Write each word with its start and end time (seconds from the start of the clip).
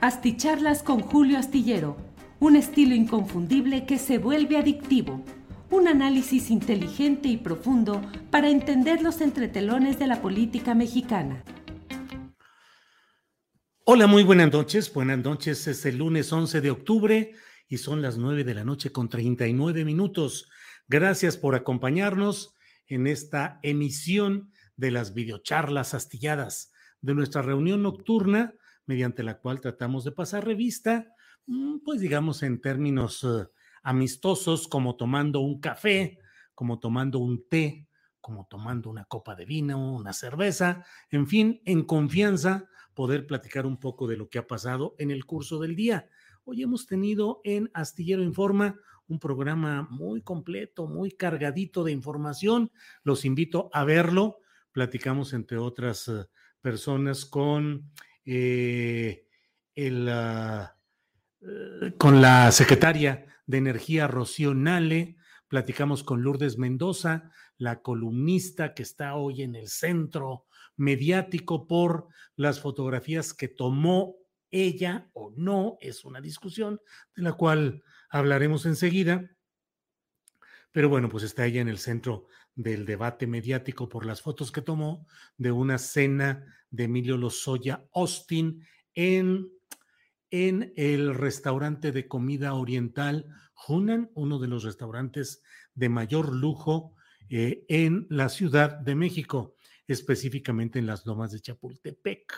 Asticharlas 0.00 0.82
con 0.82 1.00
Julio 1.00 1.38
Astillero, 1.38 1.96
un 2.38 2.54
estilo 2.54 2.94
inconfundible 2.94 3.86
que 3.86 3.96
se 3.96 4.18
vuelve 4.18 4.58
adictivo. 4.58 5.24
Un 5.70 5.88
análisis 5.88 6.50
inteligente 6.50 7.28
y 7.28 7.38
profundo 7.38 8.02
para 8.30 8.50
entender 8.50 9.00
los 9.00 9.22
entretelones 9.22 9.98
de 9.98 10.06
la 10.06 10.20
política 10.20 10.74
mexicana. 10.74 11.42
Hola, 13.86 14.06
muy 14.06 14.22
buenas 14.22 14.52
noches. 14.52 14.92
Buenas 14.92 15.18
noches. 15.18 15.66
Es 15.66 15.86
el 15.86 15.96
lunes 15.96 16.30
11 16.30 16.60
de 16.60 16.70
octubre 16.70 17.32
y 17.66 17.78
son 17.78 18.02
las 18.02 18.18
9 18.18 18.44
de 18.44 18.54
la 18.54 18.64
noche 18.64 18.92
con 18.92 19.08
39 19.08 19.86
minutos. 19.86 20.50
Gracias 20.88 21.38
por 21.38 21.54
acompañarnos 21.54 22.54
en 22.86 23.06
esta 23.06 23.60
emisión 23.62 24.52
de 24.76 24.90
las 24.90 25.14
videocharlas 25.14 25.94
astilladas 25.94 26.70
de 27.00 27.14
nuestra 27.14 27.40
reunión 27.40 27.82
nocturna, 27.82 28.52
mediante 28.86 29.22
la 29.22 29.38
cual 29.38 29.60
tratamos 29.60 30.04
de 30.04 30.12
pasar 30.12 30.44
revista, 30.44 31.14
mm, 31.46 31.78
pues 31.84 32.00
digamos 32.00 32.42
en 32.42 32.60
términos 32.60 33.24
eh, 33.24 33.46
amistosos, 33.82 34.68
como 34.68 34.96
tomando 34.96 35.40
un 35.40 35.60
café, 35.60 36.18
como 36.54 36.78
tomando 36.78 37.18
un 37.18 37.48
té, 37.48 37.88
como 38.20 38.46
tomando 38.48 38.90
una 38.90 39.04
copa 39.04 39.36
de 39.36 39.44
vino, 39.44 39.94
una 39.94 40.12
cerveza, 40.12 40.84
en 41.10 41.26
fin, 41.26 41.60
en 41.64 41.84
confianza, 41.84 42.68
poder 42.94 43.26
platicar 43.26 43.66
un 43.66 43.78
poco 43.78 44.08
de 44.08 44.16
lo 44.16 44.28
que 44.28 44.38
ha 44.38 44.46
pasado 44.46 44.94
en 44.98 45.10
el 45.10 45.26
curso 45.26 45.60
del 45.60 45.76
día. 45.76 46.08
Hoy 46.44 46.62
hemos 46.62 46.86
tenido 46.86 47.40
en 47.44 47.70
Astillero 47.74 48.22
Informa 48.22 48.80
un 49.08 49.18
programa 49.18 49.86
muy 49.90 50.22
completo, 50.22 50.86
muy 50.86 51.12
cargadito 51.12 51.84
de 51.84 51.92
información. 51.92 52.72
Los 53.02 53.24
invito 53.24 53.70
a 53.72 53.84
verlo. 53.84 54.38
Platicamos, 54.72 55.32
entre 55.32 55.58
otras 55.58 56.08
eh, 56.08 56.26
personas, 56.60 57.24
con 57.24 57.90
eh, 58.26 59.26
el, 59.74 60.08
uh, 60.08 61.96
con 61.96 62.20
la 62.20 62.52
secretaria 62.52 63.26
de 63.46 63.58
Energía, 63.58 64.06
Rocío 64.08 64.52
Nale. 64.54 65.16
Platicamos 65.48 66.02
con 66.02 66.22
Lourdes 66.22 66.58
Mendoza, 66.58 67.30
la 67.56 67.80
columnista 67.80 68.74
que 68.74 68.82
está 68.82 69.14
hoy 69.14 69.42
en 69.42 69.54
el 69.54 69.68
centro 69.68 70.46
mediático 70.76 71.66
por 71.66 72.08
las 72.34 72.60
fotografías 72.60 73.32
que 73.32 73.48
tomó 73.48 74.16
ella 74.50 75.08
o 75.12 75.32
no, 75.36 75.78
es 75.80 76.04
una 76.04 76.20
discusión 76.20 76.80
de 77.14 77.22
la 77.22 77.32
cual 77.34 77.82
hablaremos 78.10 78.66
enseguida. 78.66 79.30
Pero 80.72 80.88
bueno, 80.88 81.08
pues 81.08 81.24
está 81.24 81.46
ella 81.46 81.60
en 81.60 81.68
el 81.68 81.78
centro 81.78 82.26
del 82.54 82.84
debate 82.84 83.26
mediático 83.26 83.88
por 83.88 84.04
las 84.04 84.20
fotos 84.20 84.52
que 84.52 84.62
tomó 84.62 85.06
de 85.36 85.52
una 85.52 85.78
cena 85.78 86.44
de 86.76 86.84
Emilio 86.84 87.16
Lozoya 87.16 87.84
Austin 87.94 88.62
en, 88.94 89.50
en 90.30 90.72
el 90.76 91.14
restaurante 91.14 91.90
de 91.92 92.06
comida 92.06 92.54
oriental 92.54 93.26
Hunan, 93.66 94.10
uno 94.14 94.38
de 94.38 94.48
los 94.48 94.64
restaurantes 94.64 95.42
de 95.74 95.88
mayor 95.88 96.34
lujo 96.34 96.94
eh, 97.28 97.64
en 97.68 98.06
la 98.10 98.28
Ciudad 98.28 98.78
de 98.78 98.94
México, 98.94 99.54
específicamente 99.88 100.78
en 100.78 100.86
las 100.86 101.06
lomas 101.06 101.32
de 101.32 101.40
Chapultepec. 101.40 102.32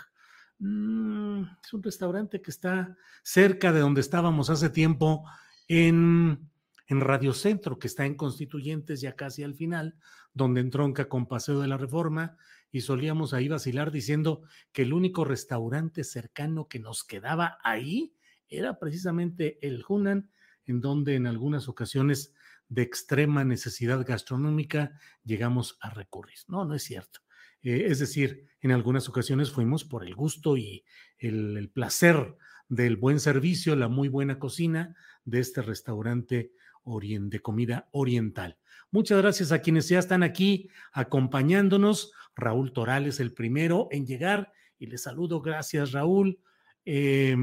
Mm, 0.60 1.42
es 1.62 1.72
un 1.72 1.82
restaurante 1.82 2.40
que 2.40 2.50
está 2.50 2.96
cerca 3.22 3.72
de 3.72 3.80
donde 3.80 4.00
estábamos 4.00 4.50
hace 4.50 4.70
tiempo 4.70 5.24
en, 5.66 6.48
en 6.88 7.00
Radio 7.00 7.34
Centro, 7.34 7.78
que 7.78 7.86
está 7.86 8.06
en 8.06 8.16
Constituyentes 8.16 9.00
ya 9.00 9.14
casi 9.14 9.42
al 9.42 9.54
final, 9.54 9.96
donde 10.32 10.60
entronca 10.60 11.08
con 11.08 11.26
Paseo 11.26 11.60
de 11.60 11.68
la 11.68 11.76
Reforma, 11.76 12.36
y 12.70 12.80
solíamos 12.80 13.32
ahí 13.32 13.48
vacilar 13.48 13.90
diciendo 13.90 14.42
que 14.72 14.82
el 14.82 14.92
único 14.92 15.24
restaurante 15.24 16.04
cercano 16.04 16.68
que 16.68 16.78
nos 16.78 17.04
quedaba 17.04 17.58
ahí 17.62 18.14
era 18.48 18.78
precisamente 18.78 19.58
el 19.66 19.84
Hunan, 19.86 20.30
en 20.66 20.80
donde 20.80 21.14
en 21.14 21.26
algunas 21.26 21.68
ocasiones 21.68 22.34
de 22.68 22.82
extrema 22.82 23.44
necesidad 23.44 24.04
gastronómica 24.06 24.98
llegamos 25.24 25.78
a 25.80 25.90
recurrir. 25.90 26.38
No, 26.46 26.64
no 26.64 26.74
es 26.74 26.82
cierto. 26.82 27.20
Eh, 27.62 27.86
es 27.88 27.98
decir, 27.98 28.46
en 28.60 28.72
algunas 28.72 29.08
ocasiones 29.08 29.50
fuimos 29.50 29.84
por 29.84 30.04
el 30.04 30.14
gusto 30.14 30.56
y 30.56 30.84
el, 31.18 31.56
el, 31.56 31.70
placer 31.70 32.36
del 32.68 32.96
buen 32.96 33.20
servicio, 33.20 33.74
la 33.76 33.88
muy 33.88 34.08
buena 34.08 34.38
cocina 34.38 34.94
de 35.24 35.40
este 35.40 35.62
restaurante 35.62 36.52
de 36.88 37.40
comida 37.40 37.88
oriental. 37.92 38.56
Muchas 38.90 39.18
gracias 39.18 39.52
a 39.52 39.60
quienes 39.60 39.86
ya 39.88 39.98
están 39.98 40.22
aquí 40.22 40.70
acompañándonos. 40.92 42.12
Raúl 42.34 42.72
Torales, 42.72 43.20
el 43.20 43.34
primero 43.34 43.88
en 43.90 44.06
llegar, 44.06 44.54
y 44.78 44.86
le 44.86 44.96
saludo. 44.96 45.42
Gracias, 45.42 45.92
Raúl. 45.92 46.40
Eh, 46.86 47.36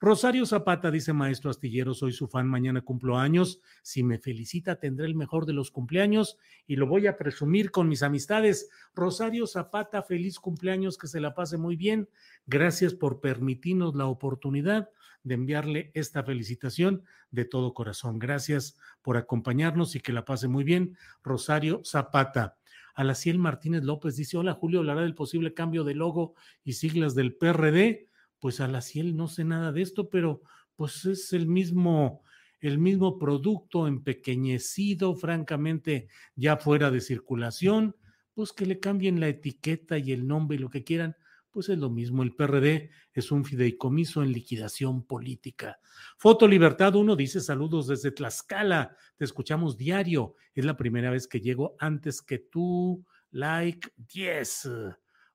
Rosario 0.00 0.46
Zapata 0.46 0.92
dice, 0.92 1.12
maestro 1.12 1.50
astillero, 1.50 1.92
soy 1.92 2.12
su 2.12 2.28
fan, 2.28 2.46
mañana 2.46 2.82
cumplo 2.82 3.18
años. 3.18 3.60
Si 3.82 4.04
me 4.04 4.18
felicita, 4.18 4.78
tendré 4.78 5.06
el 5.06 5.16
mejor 5.16 5.44
de 5.44 5.52
los 5.52 5.72
cumpleaños 5.72 6.38
y 6.68 6.76
lo 6.76 6.86
voy 6.86 7.08
a 7.08 7.16
presumir 7.16 7.72
con 7.72 7.88
mis 7.88 8.04
amistades. 8.04 8.70
Rosario 8.94 9.48
Zapata, 9.48 10.04
feliz 10.04 10.38
cumpleaños, 10.38 10.98
que 10.98 11.08
se 11.08 11.18
la 11.18 11.34
pase 11.34 11.56
muy 11.56 11.74
bien. 11.74 12.08
Gracias 12.46 12.94
por 12.94 13.20
permitirnos 13.20 13.96
la 13.96 14.06
oportunidad 14.06 14.88
de 15.24 15.34
enviarle 15.34 15.90
esta 15.94 16.22
felicitación 16.22 17.02
de 17.32 17.44
todo 17.44 17.74
corazón. 17.74 18.20
Gracias 18.20 18.78
por 19.02 19.16
acompañarnos 19.16 19.96
y 19.96 20.00
que 20.00 20.12
la 20.12 20.24
pase 20.24 20.46
muy 20.46 20.62
bien. 20.62 20.96
Rosario 21.24 21.82
Zapata. 21.84 22.56
Alaciel 22.94 23.38
Martínez 23.38 23.82
López 23.82 24.14
dice, 24.14 24.36
hola 24.36 24.54
Julio, 24.54 24.78
hablará 24.80 25.02
del 25.02 25.14
posible 25.14 25.54
cambio 25.54 25.82
de 25.82 25.94
logo 25.94 26.34
y 26.64 26.74
siglas 26.74 27.16
del 27.16 27.34
PRD 27.34 28.07
pues 28.40 28.60
a 28.60 28.68
la 28.68 28.80
Ciel 28.80 29.16
no 29.16 29.28
sé 29.28 29.44
nada 29.44 29.72
de 29.72 29.82
esto, 29.82 30.08
pero 30.08 30.42
pues 30.76 31.04
es 31.06 31.32
el 31.32 31.46
mismo, 31.46 32.22
el 32.60 32.78
mismo 32.78 33.18
producto 33.18 33.86
empequeñecido, 33.86 35.14
francamente 35.14 36.08
ya 36.36 36.56
fuera 36.56 36.90
de 36.90 37.00
circulación, 37.00 37.96
pues 38.34 38.52
que 38.52 38.66
le 38.66 38.78
cambien 38.78 39.18
la 39.18 39.28
etiqueta 39.28 39.98
y 39.98 40.12
el 40.12 40.26
nombre 40.26 40.56
y 40.56 40.60
lo 40.60 40.70
que 40.70 40.84
quieran, 40.84 41.16
pues 41.50 41.68
es 41.68 41.78
lo 41.78 41.90
mismo. 41.90 42.22
El 42.22 42.36
PRD 42.36 42.90
es 43.12 43.32
un 43.32 43.44
fideicomiso 43.44 44.22
en 44.22 44.32
liquidación 44.32 45.04
política. 45.04 45.80
Foto 46.16 46.46
Libertad 46.46 46.94
1 46.94 47.16
dice 47.16 47.40
saludos 47.40 47.88
desde 47.88 48.12
Tlaxcala, 48.12 48.96
te 49.16 49.24
escuchamos 49.24 49.76
diario, 49.76 50.36
es 50.54 50.64
la 50.64 50.76
primera 50.76 51.10
vez 51.10 51.26
que 51.26 51.40
llego 51.40 51.74
antes 51.80 52.22
que 52.22 52.38
tú, 52.38 53.04
like 53.30 53.88
10. 53.96 54.68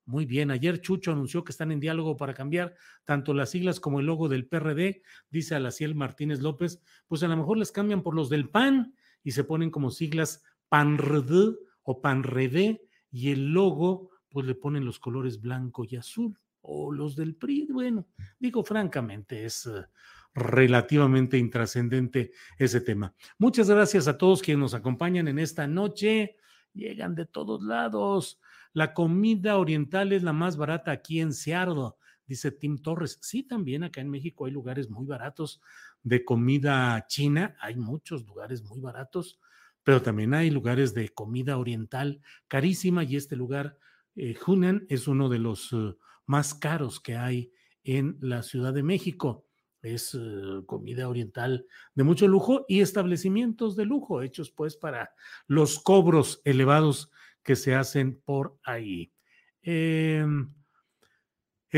Muy 0.06 0.26
bien, 0.26 0.52
ayer 0.52 0.82
Chucho 0.82 1.14
anunció 1.14 1.44
que 1.44 1.52
están 1.52 1.72
en 1.72 1.80
diálogo 1.80 2.18
para 2.18 2.34
cambiar 2.34 2.76
tanto 3.06 3.34
las 3.34 3.52
siglas 3.52 3.80
como 3.80 4.00
el 4.02 4.06
logo 4.06 4.28
del 4.28 4.48
PRD, 4.48 5.02
dice 5.30 5.56
Alaciel 5.56 5.96
Martínez 5.96 6.42
López, 6.42 6.82
pues 7.08 7.24
a 7.24 7.28
lo 7.28 7.38
mejor 7.38 7.58
les 7.58 7.72
cambian 7.72 8.04
por 8.04 8.14
los 8.14 8.30
del 8.30 8.50
PAN 8.50 8.96
y 9.24 9.32
se 9.32 9.46
ponen 9.46 9.72
como 9.72 9.92
siglas 9.92 10.44
PANRD 10.68 11.56
o 11.84 12.02
PANRD 12.02 12.82
y 13.12 13.32
el 13.32 13.54
logo 13.54 14.10
pues 14.30 14.46
le 14.46 14.56
ponen 14.56 14.84
los 14.84 15.00
colores 15.00 15.40
blanco 15.40 15.86
y 15.88 15.96
azul 15.96 16.38
o 16.62 16.92
los 16.92 17.16
del 17.16 17.36
PRI. 17.36 17.68
Bueno, 17.72 18.08
digo 18.40 18.64
francamente, 18.64 19.46
es 19.46 19.68
eh, 19.68 19.86
relativamente 20.34 21.38
intrascendente 21.38 22.32
ese 22.58 22.82
tema. 22.82 23.14
Muchas 23.38 23.70
gracias 23.70 24.08
a 24.08 24.18
todos 24.18 24.42
quienes 24.42 24.62
nos 24.62 24.74
acompañan 24.74 25.28
en 25.28 25.40
esta 25.40 25.68
noche. 25.68 26.38
Llegan 26.74 27.14
de 27.14 27.28
todos 27.28 27.62
lados. 27.62 28.42
La 28.74 28.94
comida 28.94 29.58
oriental 29.58 30.12
es 30.14 30.24
la 30.24 30.34
más 30.34 30.58
barata 30.58 30.92
aquí 30.92 31.20
en 31.20 31.34
Seattle, 31.34 31.92
dice 32.26 32.52
Tim 32.52 32.80
Torres. 32.80 33.20
Sí, 33.22 33.44
también 33.44 33.84
acá 33.84 34.02
en 34.02 34.10
México 34.10 34.46
hay 34.46 34.52
lugares 34.52 34.90
muy 34.90 35.06
baratos 35.06 35.62
de 36.02 36.26
comida 36.26 37.06
china. 37.08 37.56
Hay 37.62 37.76
muchos 37.76 38.26
lugares 38.26 38.64
muy 38.64 38.80
baratos, 38.80 39.40
pero 39.84 40.02
también 40.02 40.34
hay 40.34 40.50
lugares 40.50 40.94
de 40.94 41.10
comida 41.10 41.58
oriental 41.58 42.22
carísima 42.48 43.04
y 43.04 43.16
este 43.16 43.36
lugar 43.36 43.78
eh, 44.16 44.36
Hunan 44.46 44.86
es 44.90 45.08
uno 45.08 45.30
de 45.30 45.40
los 45.40 45.72
eh, 45.74 45.96
más 46.26 46.54
caros 46.54 47.00
que 47.00 47.16
hay 47.16 47.52
en 47.84 48.18
la 48.22 48.44
Ciudad 48.44 48.74
de 48.74 48.84
México. 48.84 49.46
Es 49.82 50.16
eh, 50.16 50.62
comida 50.66 51.10
oriental 51.10 51.68
de 51.94 52.04
mucho 52.04 52.28
lujo 52.28 52.66
y 52.68 52.80
establecimientos 52.82 53.76
de 53.76 53.86
lujo 53.86 54.22
hechos 54.22 54.50
pues 54.50 54.78
para 54.78 55.14
los 55.46 55.80
cobros 55.80 56.42
elevados 56.46 57.12
que 57.44 57.56
se 57.56 57.76
hacen 57.76 58.22
por 58.24 58.58
ahí. 58.64 59.14
Eh, 59.62 60.26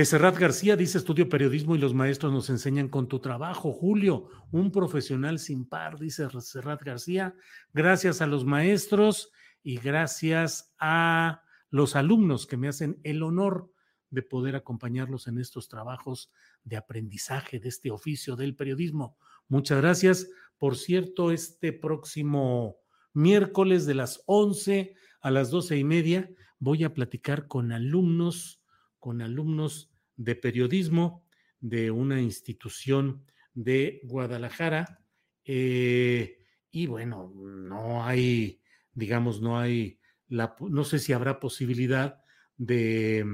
Serrat 0.03 0.37
García 0.37 0.75
dice, 0.75 0.97
estudio 0.97 1.29
periodismo 1.29 1.75
y 1.75 1.79
los 1.79 1.93
maestros 1.93 2.33
nos 2.33 2.49
enseñan 2.49 2.89
con 2.89 3.07
tu 3.07 3.19
trabajo. 3.19 3.71
Julio, 3.71 4.27
un 4.51 4.71
profesional 4.71 5.39
sin 5.39 5.65
par, 5.67 5.97
dice 5.97 6.27
Serrat 6.41 6.83
García. 6.83 7.33
Gracias 7.73 8.21
a 8.21 8.27
los 8.27 8.43
maestros 8.43 9.31
y 9.63 9.77
gracias 9.77 10.75
a 10.79 11.41
los 11.69 11.95
alumnos 11.95 12.45
que 12.45 12.57
me 12.57 12.67
hacen 12.67 12.99
el 13.03 13.23
honor 13.23 13.71
de 14.09 14.21
poder 14.21 14.55
acompañarlos 14.55 15.27
en 15.27 15.39
estos 15.39 15.69
trabajos 15.69 16.31
de 16.63 16.77
aprendizaje 16.77 17.59
de 17.59 17.69
este 17.69 17.89
oficio 17.89 18.35
del 18.35 18.55
periodismo. 18.55 19.17
Muchas 19.47 19.79
gracias. 19.81 20.29
Por 20.57 20.75
cierto, 20.75 21.31
este 21.31 21.73
próximo 21.73 22.77
miércoles 23.13 23.85
de 23.85 23.95
las 23.95 24.21
11 24.25 24.95
a 25.25 25.31
las 25.31 25.49
doce 25.49 25.75
y 25.75 25.83
media 25.83 26.29
voy 26.59 26.83
a 26.83 26.93
platicar 26.93 27.47
con 27.47 27.71
alumnos, 27.71 28.61
con 28.99 29.23
alumnos 29.23 29.89
de 30.17 30.35
periodismo 30.35 31.25
de 31.59 31.89
una 31.89 32.21
institución 32.21 33.25
de 33.55 34.01
Guadalajara. 34.03 34.99
Eh, 35.43 36.37
y 36.69 36.85
bueno, 36.85 37.33
no 37.35 38.05
hay, 38.05 38.61
digamos, 38.93 39.41
no 39.41 39.57
hay 39.57 39.99
no 40.29 40.83
sé 40.83 40.99
si 40.99 41.11
habrá 41.11 41.39
posibilidad 41.39 42.21
de, 42.55 43.25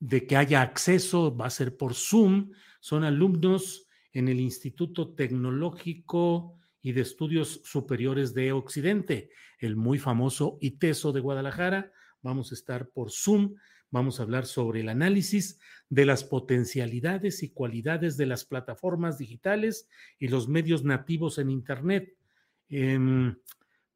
de 0.00 0.26
que 0.26 0.36
haya 0.36 0.60
acceso, 0.60 1.34
va 1.34 1.46
a 1.46 1.50
ser 1.50 1.78
por 1.78 1.94
Zoom, 1.94 2.50
son 2.80 3.04
alumnos 3.04 3.88
en 4.12 4.28
el 4.28 4.38
Instituto 4.38 5.14
Tecnológico 5.14 6.58
y 6.84 6.92
de 6.92 7.00
Estudios 7.00 7.62
Superiores 7.64 8.34
de 8.34 8.52
Occidente, 8.52 9.30
el 9.58 9.74
muy 9.74 9.98
famoso 9.98 10.58
ITESO 10.60 11.12
de 11.12 11.20
Guadalajara. 11.20 11.90
Vamos 12.20 12.52
a 12.52 12.54
estar 12.54 12.90
por 12.90 13.10
Zoom, 13.10 13.54
vamos 13.90 14.20
a 14.20 14.22
hablar 14.24 14.44
sobre 14.44 14.82
el 14.82 14.90
análisis 14.90 15.58
de 15.88 16.04
las 16.04 16.24
potencialidades 16.24 17.42
y 17.42 17.48
cualidades 17.48 18.18
de 18.18 18.26
las 18.26 18.44
plataformas 18.44 19.16
digitales 19.16 19.88
y 20.18 20.28
los 20.28 20.46
medios 20.46 20.84
nativos 20.84 21.38
en 21.38 21.48
Internet. 21.48 22.14
Em, 22.68 23.34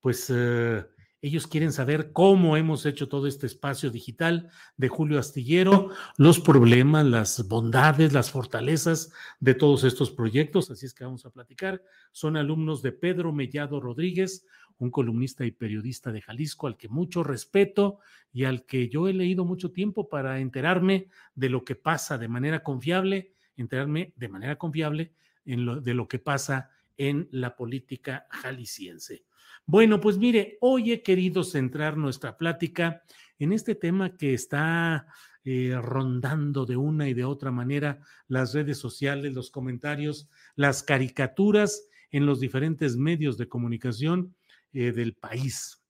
pues 0.00 0.32
eh, 0.34 0.82
ellos 1.20 1.46
quieren 1.46 1.72
saber 1.72 2.12
cómo 2.12 2.56
hemos 2.56 2.86
hecho 2.86 3.08
todo 3.08 3.26
este 3.26 3.46
espacio 3.46 3.90
digital 3.90 4.50
de 4.76 4.88
Julio 4.88 5.18
Astillero, 5.18 5.90
los 6.16 6.38
problemas, 6.38 7.06
las 7.06 7.48
bondades, 7.48 8.12
las 8.12 8.30
fortalezas 8.30 9.12
de 9.40 9.54
todos 9.54 9.84
estos 9.84 10.10
proyectos. 10.10 10.70
Así 10.70 10.86
es 10.86 10.94
que 10.94 11.04
vamos 11.04 11.26
a 11.26 11.30
platicar. 11.30 11.82
Son 12.12 12.36
alumnos 12.36 12.82
de 12.82 12.92
Pedro 12.92 13.32
Mellado 13.32 13.80
Rodríguez, 13.80 14.46
un 14.78 14.90
columnista 14.90 15.44
y 15.44 15.50
periodista 15.50 16.12
de 16.12 16.22
Jalisco 16.22 16.68
al 16.68 16.76
que 16.76 16.88
mucho 16.88 17.24
respeto 17.24 17.98
y 18.32 18.44
al 18.44 18.64
que 18.64 18.88
yo 18.88 19.08
he 19.08 19.12
leído 19.12 19.44
mucho 19.44 19.72
tiempo 19.72 20.08
para 20.08 20.38
enterarme 20.38 21.08
de 21.34 21.48
lo 21.48 21.64
que 21.64 21.74
pasa 21.74 22.16
de 22.16 22.28
manera 22.28 22.62
confiable, 22.62 23.32
enterarme 23.56 24.12
de 24.14 24.28
manera 24.28 24.56
confiable 24.56 25.12
en 25.44 25.82
de 25.82 25.94
lo 25.94 26.06
que 26.06 26.20
pasa 26.20 26.70
en 26.96 27.28
la 27.32 27.56
política 27.56 28.26
jalisciense. 28.30 29.24
Bueno, 29.70 30.00
pues 30.00 30.16
mire, 30.16 30.56
hoy 30.62 30.92
he 30.92 31.02
querido 31.02 31.44
centrar 31.44 31.98
nuestra 31.98 32.38
plática 32.38 33.02
en 33.38 33.52
este 33.52 33.74
tema 33.74 34.16
que 34.16 34.32
está 34.32 35.06
eh, 35.44 35.78
rondando 35.78 36.64
de 36.64 36.78
una 36.78 37.06
y 37.06 37.12
de 37.12 37.26
otra 37.26 37.50
manera 37.50 38.00
las 38.28 38.54
redes 38.54 38.78
sociales, 38.78 39.34
los 39.34 39.50
comentarios, 39.50 40.26
las 40.56 40.82
caricaturas 40.82 41.86
en 42.10 42.24
los 42.24 42.40
diferentes 42.40 42.96
medios 42.96 43.36
de 43.36 43.46
comunicación 43.46 44.34
eh, 44.72 44.90
del 44.90 45.12
país. 45.12 45.84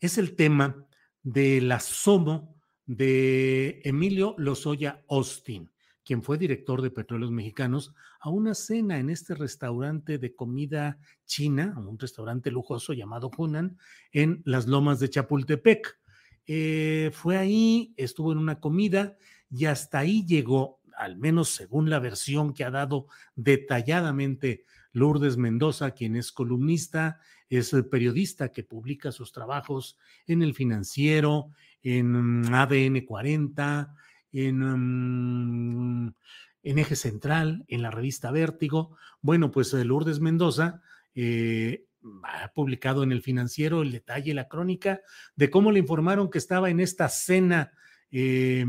Es 0.00 0.16
el 0.16 0.34
tema 0.34 0.88
del 1.22 1.70
asomo 1.70 2.58
de 2.86 3.82
Emilio 3.84 4.34
Lozoya 4.38 5.04
Austin 5.10 5.70
quien 6.08 6.22
fue 6.22 6.38
director 6.38 6.80
de 6.80 6.90
Petróleos 6.90 7.30
Mexicanos, 7.30 7.94
a 8.18 8.30
una 8.30 8.54
cena 8.54 8.98
en 8.98 9.10
este 9.10 9.34
restaurante 9.34 10.16
de 10.16 10.34
comida 10.34 10.98
china, 11.26 11.74
un 11.76 11.98
restaurante 11.98 12.50
lujoso 12.50 12.94
llamado 12.94 13.30
Hunan, 13.36 13.76
en 14.10 14.40
las 14.46 14.66
lomas 14.66 15.00
de 15.00 15.10
Chapultepec. 15.10 15.98
Eh, 16.46 17.10
fue 17.12 17.36
ahí, 17.36 17.92
estuvo 17.98 18.32
en 18.32 18.38
una 18.38 18.58
comida 18.58 19.18
y 19.50 19.66
hasta 19.66 19.98
ahí 19.98 20.24
llegó, 20.24 20.80
al 20.96 21.18
menos 21.18 21.50
según 21.50 21.90
la 21.90 21.98
versión 21.98 22.54
que 22.54 22.64
ha 22.64 22.70
dado 22.70 23.08
detalladamente 23.36 24.64
Lourdes 24.92 25.36
Mendoza, 25.36 25.90
quien 25.90 26.16
es 26.16 26.32
columnista, 26.32 27.20
es 27.50 27.76
periodista 27.90 28.50
que 28.50 28.64
publica 28.64 29.12
sus 29.12 29.30
trabajos 29.30 29.98
en 30.26 30.40
El 30.40 30.54
Financiero, 30.54 31.50
en 31.82 32.46
ADN 32.50 33.04
40, 33.04 33.94
en, 34.32 36.06
mm, 36.06 36.14
en 36.62 36.78
Eje 36.78 36.96
Central, 36.96 37.64
en 37.68 37.82
la 37.82 37.90
revista 37.90 38.30
Vértigo. 38.30 38.96
Bueno, 39.20 39.50
pues 39.50 39.72
eh, 39.74 39.84
Lourdes 39.84 40.20
Mendoza 40.20 40.82
eh, 41.14 41.86
ha 42.22 42.48
publicado 42.52 43.02
en 43.02 43.12
el 43.12 43.22
financiero 43.22 43.82
el 43.82 43.92
detalle, 43.92 44.34
la 44.34 44.48
crónica 44.48 45.00
de 45.36 45.50
cómo 45.50 45.72
le 45.72 45.80
informaron 45.80 46.30
que 46.30 46.38
estaba 46.38 46.70
en 46.70 46.80
esta 46.80 47.08
cena 47.08 47.72
eh, 48.10 48.64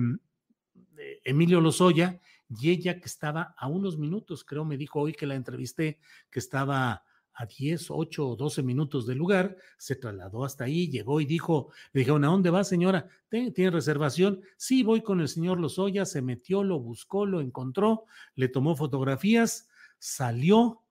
Emilio 1.24 1.62
Lozoya 1.62 2.20
y 2.50 2.72
ella 2.72 3.00
que 3.00 3.06
estaba 3.06 3.54
a 3.58 3.68
unos 3.68 3.98
minutos, 3.98 4.44
creo 4.44 4.66
me 4.66 4.78
dijo 4.78 5.00
hoy 5.00 5.14
que 5.14 5.28
la 5.28 5.36
entrevisté, 5.36 6.00
que 6.32 6.40
estaba 6.40 7.04
a 7.40 7.46
10, 7.46 7.90
8 7.90 8.28
o 8.28 8.36
12 8.36 8.64
minutos 8.64 9.08
del 9.08 9.18
lugar, 9.18 9.56
se 9.78 9.96
trasladó 9.96 10.44
hasta 10.44 10.66
ahí, 10.66 10.90
llegó 10.90 11.22
y 11.22 11.26
dijo, 11.26 11.72
le 11.94 12.00
dijeron, 12.00 12.26
¿a 12.26 12.28
dónde 12.28 12.50
va 12.50 12.66
señora? 12.66 13.08
¿Tiene 13.30 13.72
reservación? 13.72 14.42
Sí, 14.58 14.84
voy 14.84 15.02
con 15.02 15.22
el 15.22 15.30
señor 15.30 15.58
Lozoya, 15.58 16.06
se 16.06 16.22
metió, 16.22 16.66
lo 16.66 16.82
buscó, 16.82 17.26
lo 17.26 17.40
encontró, 17.40 18.04
le 18.36 18.50
tomó 18.50 18.76
fotografías, 18.76 19.70
salió, 20.00 20.82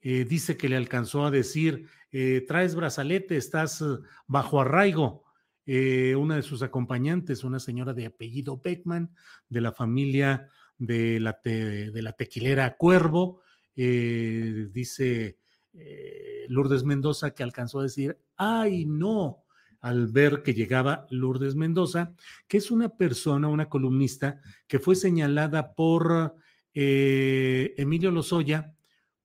eh, 0.00 0.24
dice 0.24 0.56
que 0.56 0.70
le 0.70 0.76
alcanzó 0.76 1.26
a 1.26 1.30
decir, 1.30 1.88
eh, 2.10 2.42
traes 2.48 2.74
brazalete, 2.74 3.36
estás 3.36 3.82
eh, 3.82 3.84
bajo 4.26 4.62
arraigo. 4.62 5.24
una 5.66 6.36
de 6.36 6.42
sus 6.42 6.62
acompañantes, 6.62 7.44
una 7.44 7.60
señora 7.60 7.92
de 7.92 8.06
apellido 8.06 8.58
Beckman, 8.64 9.14
de 9.50 9.60
la 9.60 9.72
familia 9.72 10.48
de 10.78 11.20
la, 11.20 11.38
de 11.44 12.00
la 12.00 12.12
tequilera 12.14 12.78
Cuervo, 12.78 13.42
dice 13.74 15.36
eh, 15.74 16.46
Lourdes 16.48 16.84
Mendoza 16.84 17.34
que 17.34 17.42
alcanzó 17.42 17.80
a 17.80 17.84
decir, 17.84 18.18
ay 18.36 18.86
no, 18.86 19.44
al 19.80 20.08
ver 20.08 20.42
que 20.42 20.54
llegaba 20.54 21.06
Lourdes 21.10 21.54
Mendoza, 21.54 22.14
que 22.46 22.56
es 22.58 22.70
una 22.70 22.96
persona, 22.96 23.48
una 23.48 23.68
columnista 23.68 24.40
que 24.66 24.78
fue 24.78 24.96
señalada 24.96 25.74
por 25.74 26.34
eh, 26.74 27.74
Emilio 27.76 28.10
Lozoya 28.10 28.74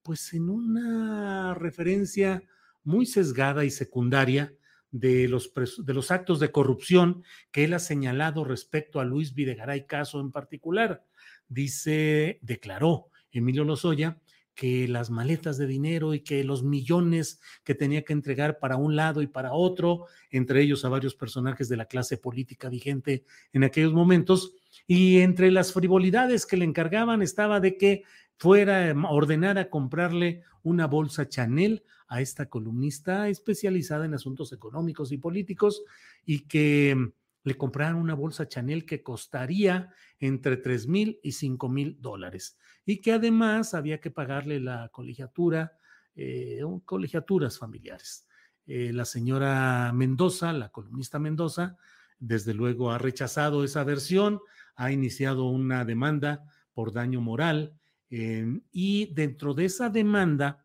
pues 0.04 0.34
en 0.34 0.50
una 0.50 1.54
referencia 1.56 2.44
muy 2.84 3.06
sesgada 3.06 3.64
y 3.64 3.72
secundaria 3.72 4.54
de 4.92 5.28
los, 5.28 5.52
de 5.78 5.94
los 5.94 6.12
actos 6.12 6.40
de 6.40 6.52
corrupción 6.52 7.24
que 7.52 7.64
él 7.64 7.74
ha 7.74 7.80
señalado 7.80 8.44
respecto 8.44 9.00
a 9.00 9.06
Luis 9.06 9.34
Videgaray 9.34 9.88
Caso 9.88 10.20
en 10.20 10.32
particular. 10.32 11.04
Dice, 11.48 12.38
declaró 12.42 13.08
Emilio 13.32 13.64
Lozoya 13.64 14.20
que 14.56 14.88
las 14.88 15.10
maletas 15.10 15.58
de 15.58 15.68
dinero 15.68 16.14
y 16.14 16.22
que 16.22 16.44
los 16.44 16.64
millones 16.64 17.40
que 17.64 17.76
tenía 17.76 18.04
que 18.04 18.14
entregar 18.14 18.60
para 18.60 18.78
un 18.78 18.96
lado 18.96 19.22
y 19.22 19.28
para 19.28 19.54
otro, 19.54 20.06
entre 20.30 20.62
ellos 20.62 20.86
a 20.86 20.90
varios 20.90 21.16
personajes 21.16 21.70
de 21.70 21.78
la 21.78 21.86
clase 21.86 22.18
política 22.18 22.70
vigente 22.70 23.26
en 23.52 23.64
aquellos 23.64 23.94
momentos, 23.94 24.54
y 24.88 25.20
entre 25.20 25.52
las 25.52 25.74
frivolidades 25.74 26.46
que 26.46 26.58
le 26.58 26.66
encargaban 26.66 27.22
estaba 27.22 27.60
de 27.60 27.78
que 27.78 28.04
fuera 28.38 28.92
a 28.92 29.12
ordenar 29.12 29.58
a 29.58 29.70
comprarle 29.70 30.44
una 30.64 30.88
bolsa 30.88 31.28
Chanel 31.28 31.84
a 32.08 32.22
esta 32.22 32.48
columnista 32.48 33.30
especializada 33.30 34.06
en 34.06 34.14
asuntos 34.14 34.54
económicos 34.54 35.12
y 35.12 35.18
políticos 35.18 35.84
y 36.26 36.42
que 36.42 36.96
mm, 36.96 37.12
le 37.44 37.56
compraran 37.56 37.96
una 37.96 38.14
bolsa 38.14 38.48
Chanel 38.48 38.86
que 38.86 39.04
costaría 39.04 39.94
entre 40.20 40.58
3 40.58 40.88
mil 40.88 41.20
y 41.24 41.34
5 41.34 41.70
mil 41.70 42.02
dólares 42.02 42.58
y 42.86 43.02
que 43.02 43.14
además 43.14 43.74
había 43.74 44.00
que 44.00 44.12
pagarle 44.12 44.60
la 44.60 44.90
colegiatura, 44.90 45.78
eh, 46.16 46.62
colegiaturas 46.86 47.58
familiares. 47.58 48.28
Eh, 48.66 48.92
la 48.94 49.06
señora 49.06 49.92
Mendoza, 49.94 50.54
la 50.54 50.70
columnista 50.70 51.20
Mendoza, 51.20 51.78
desde 52.20 52.54
luego 52.54 52.92
ha 52.92 52.98
rechazado 52.98 53.64
esa 53.64 53.84
versión, 53.84 54.40
ha 54.76 54.92
iniciado 54.92 55.46
una 55.46 55.84
demanda 55.84 56.46
por 56.74 56.94
daño 56.94 57.20
moral 57.20 57.78
Em, 58.16 58.62
y 58.72 59.12
dentro 59.16 59.56
de 59.56 59.66
esa 59.66 59.90
demanda, 59.90 60.64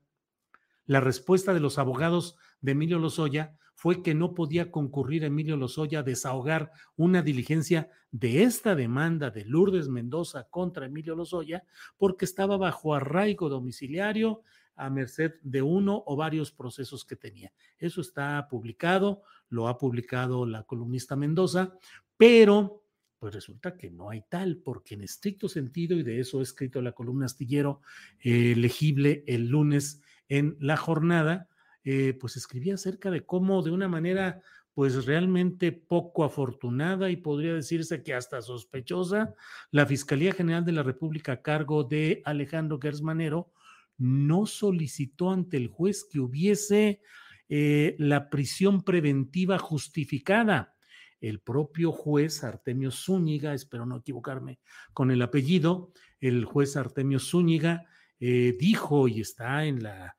la 0.85 1.00
respuesta 1.00 1.54
de 1.54 1.61
los 1.61 1.78
abogados 1.78 2.37
de 2.61 2.73
Emilio 2.73 2.99
Lozoya 2.99 3.56
fue 3.78 4.02
que 4.02 4.12
no 4.12 4.35
podía 4.35 4.73
concurrir 4.73 5.23
Emilio 5.23 5.56
Lozoya 5.56 6.00
a 6.00 6.02
desahogar 6.02 6.73
una 6.97 7.23
diligencia 7.23 7.88
de 8.11 8.42
esta 8.42 8.75
demanda 8.75 9.30
de 9.30 9.44
Lourdes 9.44 9.87
Mendoza 9.87 10.49
contra 10.50 10.87
Emilio 10.87 11.14
Lozoya 11.14 11.62
porque 11.97 12.25
estaba 12.25 12.56
bajo 12.56 12.92
arraigo 12.92 13.49
domiciliario 13.49 14.42
a 14.75 14.90
merced 14.90 15.35
de 15.42 15.62
uno 15.62 16.02
o 16.06 16.16
varios 16.16 16.50
procesos 16.50 17.04
que 17.04 17.14
tenía. 17.14 17.52
Eso 17.78 18.00
está 18.00 18.49
publicado, 18.50 19.23
lo 19.49 19.68
ha 19.68 19.78
publicado 19.78 20.44
la 20.44 20.64
columnista 20.64 21.14
Mendoza, 21.14 21.73
pero 22.16 22.82
pues 23.20 23.32
resulta 23.32 23.76
que 23.76 23.90
no 23.90 24.11
hay 24.11 24.25
tal, 24.28 24.56
porque 24.56 24.94
en 24.94 25.02
estricto 25.02 25.49
sentido, 25.49 25.97
y 25.97 26.02
de 26.02 26.18
eso 26.18 26.40
he 26.40 26.42
escrito 26.42 26.82
la 26.82 26.92
columna 26.92 27.26
astillero 27.26 27.80
eh, 28.18 28.56
legible 28.56 29.23
el 29.28 29.47
lunes 29.47 30.02
en 30.28 30.56
la 30.58 30.76
jornada, 30.76 31.49
eh, 31.90 32.12
pues 32.12 32.37
escribí 32.37 32.71
acerca 32.71 33.11
de 33.11 33.25
cómo 33.25 33.62
de 33.62 33.71
una 33.71 33.88
manera 33.88 34.42
pues 34.75 35.07
realmente 35.07 35.73
poco 35.73 36.23
afortunada 36.23 37.09
y 37.09 37.16
podría 37.16 37.54
decirse 37.54 38.02
que 38.02 38.12
hasta 38.12 38.42
sospechosa, 38.42 39.35
la 39.71 39.87
Fiscalía 39.87 40.35
General 40.35 40.66
de 40.66 40.73
la 40.73 40.83
República 40.83 41.33
a 41.33 41.40
cargo 41.40 41.85
de 41.85 42.21
Alejandro 42.26 42.78
Gersmanero 42.78 43.52
no 43.97 44.45
solicitó 44.45 45.30
ante 45.30 45.57
el 45.57 45.68
juez 45.68 46.07
que 46.12 46.21
hubiese 46.21 47.00
eh, 47.49 47.97
la 47.99 48.28
prisión 48.28 48.83
preventiva 48.83 49.59
justificada. 49.59 50.76
El 51.23 51.40
propio 51.40 51.90
juez 51.90 52.45
Artemio 52.45 52.90
Zúñiga, 52.90 53.54
espero 53.54 53.87
no 53.87 53.97
equivocarme 53.97 54.61
con 54.92 55.11
el 55.11 55.23
apellido, 55.23 55.95
el 56.21 56.45
juez 56.45 56.76
Artemio 56.76 57.18
Zúñiga 57.18 57.87
eh, 58.21 58.54
dijo 58.61 59.09
y 59.09 59.23
está 59.23 59.64
en, 59.64 59.83
la, 59.83 60.14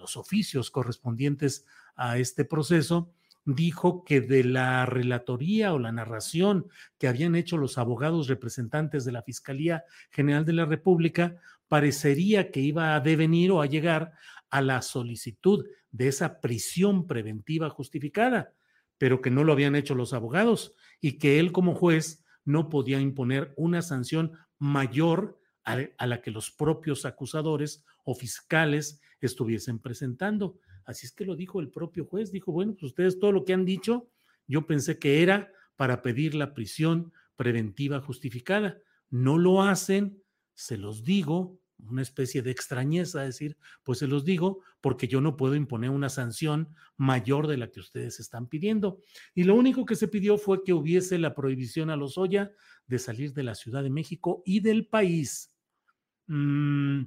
los 0.00 0.16
oficios 0.16 0.70
correspondientes 0.72 1.64
a 1.94 2.18
este 2.18 2.44
proceso, 2.44 3.12
dijo 3.44 4.04
que 4.04 4.20
de 4.20 4.42
la 4.42 4.84
relatoría 4.86 5.72
o 5.72 5.78
la 5.78 5.92
narración 5.92 6.66
que 6.98 7.06
habían 7.06 7.36
hecho 7.36 7.56
los 7.56 7.78
abogados 7.78 8.26
representantes 8.26 9.04
de 9.04 9.12
la 9.12 9.22
Fiscalía 9.22 9.84
General 10.10 10.44
de 10.44 10.54
la 10.54 10.64
República, 10.64 11.36
parecería 11.68 12.50
que 12.50 12.60
iba 12.60 12.96
a 12.96 13.00
devenir 13.00 13.52
o 13.52 13.62
a 13.62 13.66
llegar 13.66 14.12
a 14.50 14.60
la 14.60 14.82
solicitud 14.82 15.64
de 15.92 16.08
esa 16.08 16.40
prisión 16.40 17.06
preventiva 17.06 17.70
justificada 17.70 18.52
pero 19.00 19.22
que 19.22 19.30
no 19.30 19.44
lo 19.44 19.54
habían 19.54 19.76
hecho 19.76 19.94
los 19.94 20.12
abogados 20.12 20.74
y 21.00 21.12
que 21.12 21.40
él 21.40 21.52
como 21.52 21.74
juez 21.74 22.22
no 22.44 22.68
podía 22.68 23.00
imponer 23.00 23.54
una 23.56 23.80
sanción 23.80 24.32
mayor 24.58 25.39
a, 25.64 26.06
la 26.06 26.22
que 26.22 26.30
los 26.30 26.50
propios 26.50 27.04
acusadores 27.04 27.84
o 28.04 28.14
fiscales 28.14 29.00
estuviesen 29.20 29.78
presentando. 29.78 30.58
Así 30.84 31.06
es 31.06 31.12
que 31.12 31.24
lo 31.24 31.36
dijo 31.36 31.60
el 31.60 31.70
propio 31.70 32.06
juez, 32.06 32.32
dijo, 32.32 32.52
bueno, 32.52 32.72
pues 32.72 32.84
ustedes 32.84 33.18
todo 33.18 33.32
lo 33.32 33.44
que 33.44 33.52
han 33.52 33.64
dicho, 33.64 34.10
yo 34.46 34.66
pensé 34.66 34.98
que 34.98 35.22
era 35.22 35.52
para 35.76 36.02
pedir 36.02 36.34
la 36.34 36.54
prisión 36.54 37.12
preventiva 37.36 38.00
justificada. 38.00 38.78
No 39.10 39.38
lo 39.38 39.62
hacen, 39.62 40.22
se 40.54 40.76
los 40.76 41.04
digo, 41.04 41.59
una 41.88 42.02
especie 42.02 42.42
de 42.42 42.50
extrañeza, 42.50 43.22
decir, 43.22 43.56
pues 43.82 43.98
se 43.98 44.06
los 44.06 44.24
digo, 44.24 44.62
porque 44.80 45.08
yo 45.08 45.20
no 45.20 45.36
puedo 45.36 45.54
imponer 45.54 45.90
una 45.90 46.08
sanción 46.08 46.74
mayor 46.96 47.46
de 47.46 47.56
la 47.56 47.70
que 47.70 47.80
ustedes 47.80 48.20
están 48.20 48.48
pidiendo. 48.48 49.00
Y 49.34 49.44
lo 49.44 49.54
único 49.54 49.84
que 49.84 49.96
se 49.96 50.08
pidió 50.08 50.38
fue 50.38 50.62
que 50.64 50.72
hubiese 50.72 51.18
la 51.18 51.34
prohibición 51.34 51.90
a 51.90 51.96
los 51.96 52.18
Oya 52.18 52.52
de 52.86 52.98
salir 52.98 53.32
de 53.32 53.42
la 53.42 53.54
Ciudad 53.54 53.82
de 53.82 53.90
México 53.90 54.42
y 54.44 54.60
del 54.60 54.86
país. 54.86 55.54
Mm, 56.26 57.02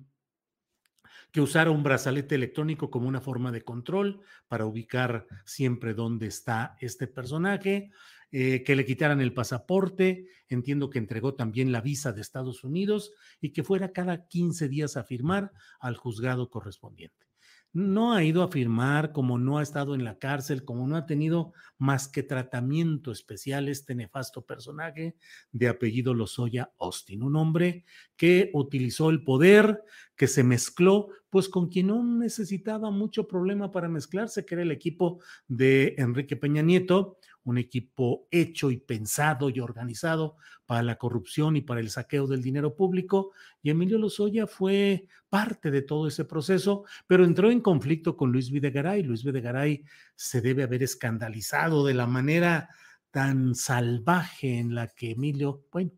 que 1.31 1.41
usara 1.41 1.71
un 1.71 1.81
brazalete 1.81 2.35
electrónico 2.35 2.91
como 2.91 3.07
una 3.07 3.19
forma 3.19 3.51
de 3.51 3.63
control 3.63 4.21
para 4.47 4.67
ubicar 4.67 5.25
siempre 5.45 5.95
dónde 5.95 6.27
está 6.27 6.77
este 6.79 7.07
personaje, 7.07 7.91
eh, 8.35 8.63
que 8.63 8.75
le 8.75 8.83
quitaran 8.83 9.21
el 9.21 9.31
pasaporte, 9.31 10.25
entiendo 10.49 10.89
que 10.89 10.97
entregó 10.97 11.35
también 11.35 11.71
la 11.71 11.81
visa 11.81 12.13
de 12.13 12.21
Estados 12.21 12.63
Unidos 12.63 13.11
y 13.39 13.51
que 13.51 13.61
fuera 13.63 13.93
cada 13.93 14.27
15 14.27 14.69
días 14.69 14.97
a 14.97 15.03
firmar 15.03 15.51
al 15.79 15.97
juzgado 15.97 16.49
correspondiente. 16.49 17.27
No 17.73 18.13
ha 18.13 18.23
ido 18.23 18.41
a 18.41 18.51
firmar, 18.51 19.11
como 19.11 19.37
no 19.37 19.59
ha 19.59 19.61
estado 19.61 19.93
en 19.93 20.03
la 20.03 20.17
cárcel, 20.17 20.65
como 20.65 20.87
no 20.87 20.95
ha 20.95 21.05
tenido 21.05 21.53
más 21.77 22.07
que 22.07 22.23
tratamiento 22.23 23.11
especial 23.11 23.69
este 23.69 23.93
nefasto 23.93 24.43
personaje 24.43 25.15
de 25.51 25.67
apellido 25.67 26.15
Lozoya 26.15 26.71
Austin, 26.79 27.21
un 27.21 27.35
hombre 27.35 27.85
que 28.15 28.49
utilizó 28.53 29.11
el 29.11 29.23
poder, 29.23 29.83
que 30.15 30.25
se 30.25 30.43
mezcló, 30.43 31.09
pues 31.29 31.49
con 31.49 31.69
quien 31.69 31.87
no 31.87 32.03
necesitaba 32.03 32.89
mucho 32.89 33.27
problema 33.27 33.71
para 33.71 33.89
mezclarse, 33.89 34.43
que 34.43 34.55
era 34.55 34.63
el 34.63 34.71
equipo 34.71 35.19
de 35.47 35.93
Enrique 35.99 36.35
Peña 36.35 36.63
Nieto, 36.63 37.19
un 37.45 37.57
equipo 37.57 38.27
hecho 38.31 38.71
y 38.71 38.77
pensado 38.77 39.49
y 39.49 39.59
organizado 39.59 40.37
para 40.65 40.81
la 40.83 40.97
corrupción 40.97 41.57
y 41.57 41.61
para 41.61 41.79
el 41.81 41.89
saqueo 41.89 42.27
del 42.27 42.41
dinero 42.41 42.75
público. 42.75 43.31
Y 43.61 43.69
Emilio 43.69 43.97
Lozoya 43.97 44.47
fue 44.47 45.07
parte 45.29 45.71
de 45.71 45.81
todo 45.81 46.07
ese 46.07 46.25
proceso, 46.25 46.85
pero 47.07 47.25
entró 47.25 47.51
en 47.51 47.61
conflicto 47.61 48.15
con 48.15 48.31
Luis 48.31 48.51
Videgaray. 48.51 49.03
Luis 49.03 49.23
Videgaray 49.23 49.83
se 50.15 50.41
debe 50.41 50.63
haber 50.63 50.83
escandalizado 50.83 51.85
de 51.85 51.93
la 51.93 52.07
manera 52.07 52.69
tan 53.11 53.55
salvaje 53.55 54.57
en 54.57 54.73
la 54.73 54.87
que 54.87 55.11
Emilio, 55.11 55.65
bueno, 55.71 55.91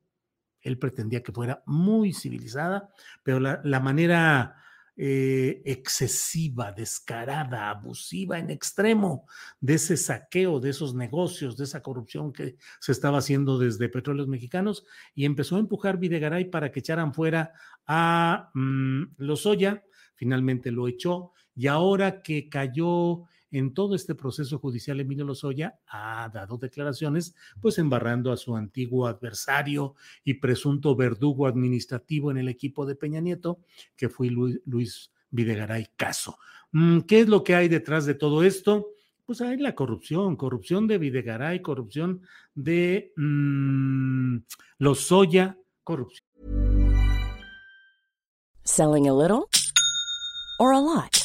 él 0.61 0.79
pretendía 0.79 1.21
que 1.21 1.31
fuera 1.31 1.61
muy 1.65 2.11
civilizada, 2.11 2.89
pero 3.23 3.39
la, 3.39 3.61
la 3.63 3.79
manera 3.79 4.55
eh, 4.97 5.61
excesiva, 5.65 6.71
descarada, 6.71 7.69
abusiva 7.69 8.39
en 8.39 8.49
extremo 8.49 9.27
de 9.59 9.73
ese 9.73 9.97
saqueo, 9.97 10.59
de 10.59 10.69
esos 10.69 10.95
negocios, 10.95 11.57
de 11.57 11.65
esa 11.65 11.81
corrupción 11.81 12.31
que 12.31 12.55
se 12.79 12.93
estaba 12.93 13.17
haciendo 13.17 13.59
desde 13.59 13.89
Petróleos 13.89 14.27
Mexicanos 14.27 14.85
y 15.13 15.25
empezó 15.25 15.57
a 15.57 15.59
empujar 15.59 15.97
Videgaray 15.97 16.45
para 16.45 16.71
que 16.71 16.79
echaran 16.79 17.13
fuera 17.13 17.51
a 17.85 18.51
mm, 18.53 19.15
Lozoya, 19.17 19.83
finalmente 20.15 20.71
lo 20.71 20.87
echó 20.87 21.33
y 21.55 21.67
ahora 21.67 22.21
que 22.21 22.47
cayó 22.49 23.23
en 23.57 23.74
todo 23.74 23.95
este 23.95 24.15
proceso 24.15 24.59
judicial, 24.59 25.00
Emilio 25.00 25.24
Lozoya 25.24 25.79
ha 25.88 26.29
dado 26.33 26.57
declaraciones, 26.57 27.35
pues 27.62 27.77
embarrando 27.77 28.33
a 28.33 28.38
su 28.38 28.55
antiguo 28.57 29.07
adversario 29.07 29.95
y 30.25 30.35
presunto 30.35 30.93
verdugo 30.93 31.47
administrativo 31.47 32.31
en 32.31 32.38
el 32.38 32.50
equipo 32.50 32.85
de 32.85 32.95
Peña 32.95 33.21
Nieto, 33.21 33.59
que 33.95 34.09
fue 34.09 34.27
Luis, 34.29 35.12
Videgaray 35.29 35.88
Caso. 35.95 36.38
Mm, 36.74 37.01
¿Qué 37.01 37.21
es 37.21 37.29
lo 37.29 37.45
que 37.45 37.55
hay 37.55 37.69
detrás 37.69 38.05
de 38.05 38.15
todo 38.15 38.43
esto? 38.43 38.88
Pues 39.25 39.39
hay 39.39 39.55
la 39.57 39.74
corrupción, 39.74 40.35
corrupción 40.35 40.85
de 40.85 40.97
Videgaray, 40.97 41.62
corrupción 41.62 42.21
de 42.55 43.13
mmm, 43.15 44.39
Lozoya, 44.79 45.57
corrupción. 45.83 46.25
Selling 48.63 49.07
a 49.07 49.13
little 49.13 49.47
or 50.59 50.74
a 50.74 50.79
lot. 50.81 51.25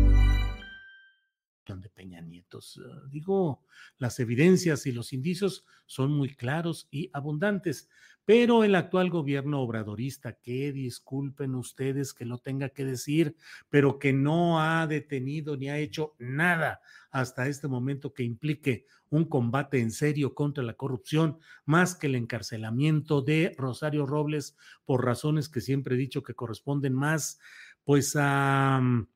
De 1.79 1.89
Peña 1.89 2.19
Nietos. 2.19 2.77
Uh, 2.77 3.07
digo, 3.07 3.63
las 3.97 4.19
evidencias 4.19 4.85
y 4.85 4.91
los 4.91 5.13
indicios 5.13 5.65
son 5.85 6.11
muy 6.11 6.35
claros 6.35 6.87
y 6.91 7.09
abundantes, 7.13 7.87
pero 8.25 8.63
el 8.63 8.75
actual 8.75 9.09
gobierno 9.09 9.61
obradorista, 9.61 10.33
que 10.33 10.71
disculpen 10.71 11.55
ustedes 11.55 12.13
que 12.13 12.25
lo 12.25 12.39
tenga 12.39 12.69
que 12.69 12.85
decir, 12.85 13.35
pero 13.69 13.99
que 13.99 14.13
no 14.13 14.61
ha 14.61 14.85
detenido 14.87 15.57
ni 15.57 15.69
ha 15.69 15.77
hecho 15.77 16.15
nada 16.19 16.81
hasta 17.11 17.47
este 17.47 17.67
momento 17.67 18.13
que 18.13 18.23
implique 18.23 18.85
un 19.09 19.25
combate 19.25 19.79
en 19.79 19.91
serio 19.91 20.33
contra 20.33 20.63
la 20.63 20.73
corrupción, 20.73 21.39
más 21.65 21.95
que 21.95 22.07
el 22.07 22.15
encarcelamiento 22.15 23.21
de 23.21 23.53
Rosario 23.57 24.05
Robles 24.05 24.55
por 24.85 25.03
razones 25.03 25.49
que 25.49 25.59
siempre 25.59 25.95
he 25.95 25.97
dicho 25.97 26.23
que 26.23 26.33
corresponden 26.33 26.93
más 26.93 27.39
pues 27.83 28.15
a... 28.15 28.77
Um, 28.79 29.07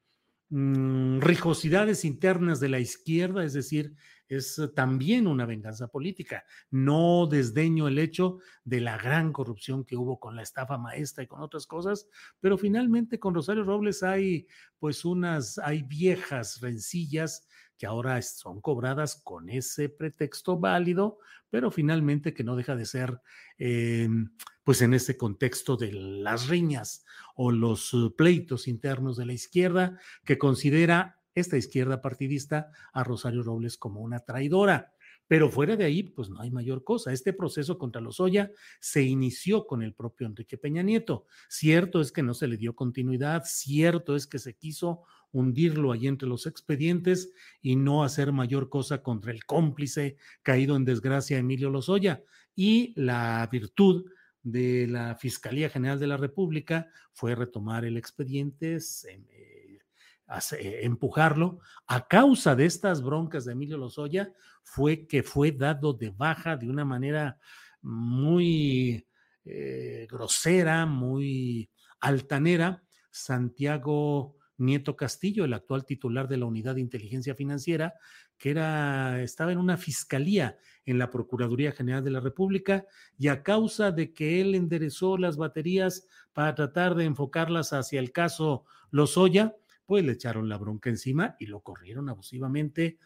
Mm, 0.50 1.22
rijosidades 1.22 2.06
internas 2.06 2.60
de 2.60 2.70
la 2.70 2.80
izquierda, 2.80 3.44
es 3.44 3.54
decir, 3.54 3.96
es 4.28 4.62
también 4.76 5.28
una 5.28 5.46
venganza 5.46 5.88
política. 5.88 6.44
No 6.72 7.28
desdeño 7.28 7.88
el 7.88 8.00
hecho 8.00 8.40
de 8.64 8.82
la 8.82 8.98
gran 8.98 9.32
corrupción 9.32 9.86
que 9.86 9.98
hubo 9.98 10.20
con 10.20 10.36
la 10.36 10.42
estafa 10.42 10.78
maestra 10.78 11.24
y 11.24 11.28
con 11.28 11.42
otras 11.42 11.68
cosas, 11.68 12.08
pero 12.40 12.58
finalmente 12.58 13.20
con 13.20 13.34
Rosario 13.34 13.64
Robles 13.64 14.04
hay 14.04 14.48
pues 14.80 15.06
unas, 15.06 15.58
hay 15.60 15.84
viejas 15.84 16.60
rencillas 16.62 17.48
que 17.78 17.86
ahora 17.86 18.22
son 18.22 18.62
cobradas 18.62 19.22
con 19.24 19.50
ese 19.50 19.90
pretexto 19.90 20.58
válido, 20.58 21.20
pero 21.50 21.72
finalmente 21.72 22.34
que 22.34 22.44
no 22.44 22.56
deja 22.56 22.76
de 22.76 22.86
ser, 22.86 23.22
eh, 23.58 24.08
pues 24.64 24.82
en 24.82 24.94
ese 24.94 25.18
contexto 25.18 25.78
de 25.78 25.92
las 25.92 26.48
riñas 26.48 27.06
o 27.36 27.52
los 27.52 27.94
uh, 27.94 28.16
pleitos 28.16 28.68
internos 28.68 29.18
de 29.18 29.26
la 29.26 29.34
izquierda, 29.34 30.00
que 30.24 30.38
considera 30.38 31.15
esta 31.36 31.58
izquierda 31.58 32.02
partidista 32.02 32.72
a 32.94 33.04
Rosario 33.04 33.44
Robles 33.44 33.78
como 33.78 34.02
una 34.02 34.22
traidora. 34.22 34.94
Pero 35.28 35.50
fuera 35.50 35.76
de 35.76 35.86
ahí, 35.86 36.04
pues 36.04 36.30
no 36.30 36.40
hay 36.40 36.52
mayor 36.52 36.84
cosa. 36.84 37.12
Este 37.12 37.34
proceso 37.34 37.78
contra 37.78 38.02
Lozoya 38.02 38.52
se 38.80 39.04
inició 39.04 39.66
con 39.66 39.82
el 39.82 39.94
propio 39.94 40.28
Enrique 40.28 40.58
Peña 40.58 40.84
Nieto. 40.84 41.26
Cierto 41.50 42.00
es 42.00 42.12
que 42.12 42.24
no 42.24 42.34
se 42.34 42.48
le 42.48 42.58
dio 42.58 42.76
continuidad, 42.76 43.44
cierto 43.46 44.16
es 44.16 44.28
que 44.28 44.40
se 44.40 44.56
quiso 44.56 45.02
hundirlo 45.32 45.92
ahí 45.92 46.08
entre 46.08 46.30
los 46.30 46.46
expedientes 46.46 47.34
y 47.62 47.76
no 47.76 48.04
hacer 48.04 48.32
mayor 48.32 48.70
cosa 48.70 49.02
contra 49.02 49.32
el 49.32 49.46
cómplice 49.46 50.18
caído 50.44 50.76
en 50.76 50.86
desgracia 50.86 51.38
Emilio 51.38 51.70
Lozoya. 51.70 52.24
Y 52.56 52.94
la 52.96 53.48
virtud 53.52 54.06
de 54.44 54.88
la 54.88 55.16
Fiscalía 55.16 55.70
General 55.70 56.00
de 56.00 56.08
la 56.08 56.18
República 56.18 56.88
fue 57.12 57.34
retomar 57.34 57.84
el 57.84 57.98
expediente, 57.98 58.80
empujarlo. 60.60 61.60
A 61.88 62.08
causa 62.08 62.56
de 62.56 62.66
estas 62.66 63.02
broncas 63.02 63.46
de 63.46 63.54
Emilio 63.54 63.78
Lozoya, 63.78 64.32
fue 64.66 65.06
que 65.08 65.24
fue 65.24 65.52
dado 65.52 65.94
de 65.94 66.10
baja 66.10 66.58
de 66.58 66.68
una 66.68 66.84
manera 66.84 67.38
muy 67.82 69.08
eh, 69.46 70.08
grosera, 70.10 70.86
muy 70.88 71.70
altanera, 72.00 72.84
Santiago 73.12 74.36
Nieto 74.58 74.96
Castillo, 74.96 75.46
el 75.46 75.54
actual 75.54 75.86
titular 75.86 76.28
de 76.28 76.38
la 76.38 76.46
Unidad 76.46 76.76
de 76.76 76.82
Inteligencia 76.82 77.36
Financiera, 77.36 77.94
que 78.38 78.50
era, 78.52 79.22
estaba 79.22 79.52
en 79.52 79.60
una 79.60 79.78
fiscalía 79.78 80.58
en 80.86 80.98
la 80.98 81.10
Procuraduría 81.10 81.72
General 81.72 82.04
de 82.04 82.12
la 82.12 82.20
República 82.20 82.86
y 83.18 83.28
a 83.28 83.44
causa 83.44 83.92
de 83.92 84.14
que 84.14 84.42
él 84.42 84.56
enderezó 84.56 85.18
las 85.18 85.38
baterías 85.38 86.08
para 86.34 86.56
tratar 86.56 86.96
de 86.96 87.06
enfocarlas 87.06 87.72
hacia 87.72 88.00
el 88.00 88.12
caso 88.12 88.66
Lozoya, 88.92 89.56
pues 89.86 90.04
le 90.04 90.14
echaron 90.14 90.50
la 90.50 90.58
bronca 90.58 90.90
encima 90.90 91.36
y 91.40 91.46
lo 91.46 91.62
corrieron 91.62 92.10
abusivamente, 92.10 92.98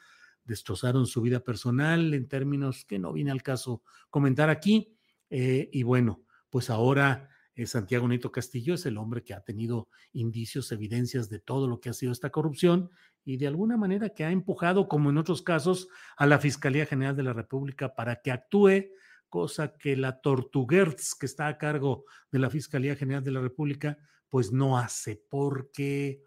destrozaron 0.43 1.05
su 1.05 1.21
vida 1.21 1.41
personal 1.41 2.13
en 2.13 2.27
términos 2.27 2.85
que 2.85 2.99
no 2.99 3.13
viene 3.13 3.31
al 3.31 3.43
caso 3.43 3.83
comentar 4.09 4.49
aquí. 4.49 4.95
Eh, 5.29 5.69
y 5.71 5.83
bueno, 5.83 6.23
pues 6.49 6.69
ahora 6.69 7.29
eh, 7.59 7.65
Santiago 7.65 8.07
Nieto 8.07 8.31
Castillo 8.31 8.73
es 8.75 8.85
el 8.85 8.97
hombre 8.97 9.23
que 9.23 9.33
ha 9.33 9.41
tenido 9.41 9.89
indicios, 10.13 10.71
evidencias 10.71 11.29
de 11.29 11.39
todo 11.39 11.67
lo 11.67 11.81
que 11.81 11.89
ha 11.89 11.93
sido 11.93 12.11
esta 12.11 12.29
corrupción 12.29 12.89
y 13.25 13.35
de 13.35 13.47
alguna 13.47 13.77
manera 13.77 14.09
que 14.09 14.23
ha 14.23 14.31
empujado, 14.31 14.87
como 14.87 15.09
en 15.09 15.17
otros 15.17 15.41
casos, 15.41 15.89
a 16.17 16.25
la 16.25 16.39
Fiscalía 16.39 16.85
General 16.85 17.15
de 17.15 17.23
la 17.23 17.33
República 17.33 17.93
para 17.95 18.21
que 18.21 18.31
actúe, 18.31 18.85
cosa 19.27 19.73
que 19.77 19.95
la 19.95 20.21
Tortuguerz, 20.21 21.15
que 21.15 21.25
está 21.25 21.47
a 21.47 21.57
cargo 21.57 22.05
de 22.31 22.39
la 22.39 22.49
Fiscalía 22.49 22.95
General 22.95 23.23
de 23.23 23.31
la 23.31 23.41
República, 23.41 23.97
pues 24.29 24.51
no 24.51 24.77
hace 24.77 25.21
porque 25.29 26.23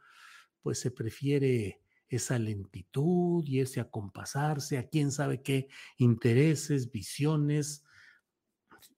pues 0.62 0.80
se 0.80 0.90
prefiere 0.90 1.80
esa 2.08 2.38
lentitud 2.38 3.44
y 3.46 3.60
ese 3.60 3.80
acompasarse 3.80 4.78
a 4.78 4.88
quién 4.88 5.10
sabe 5.10 5.42
qué 5.42 5.68
intereses, 5.96 6.90
visiones. 6.90 7.84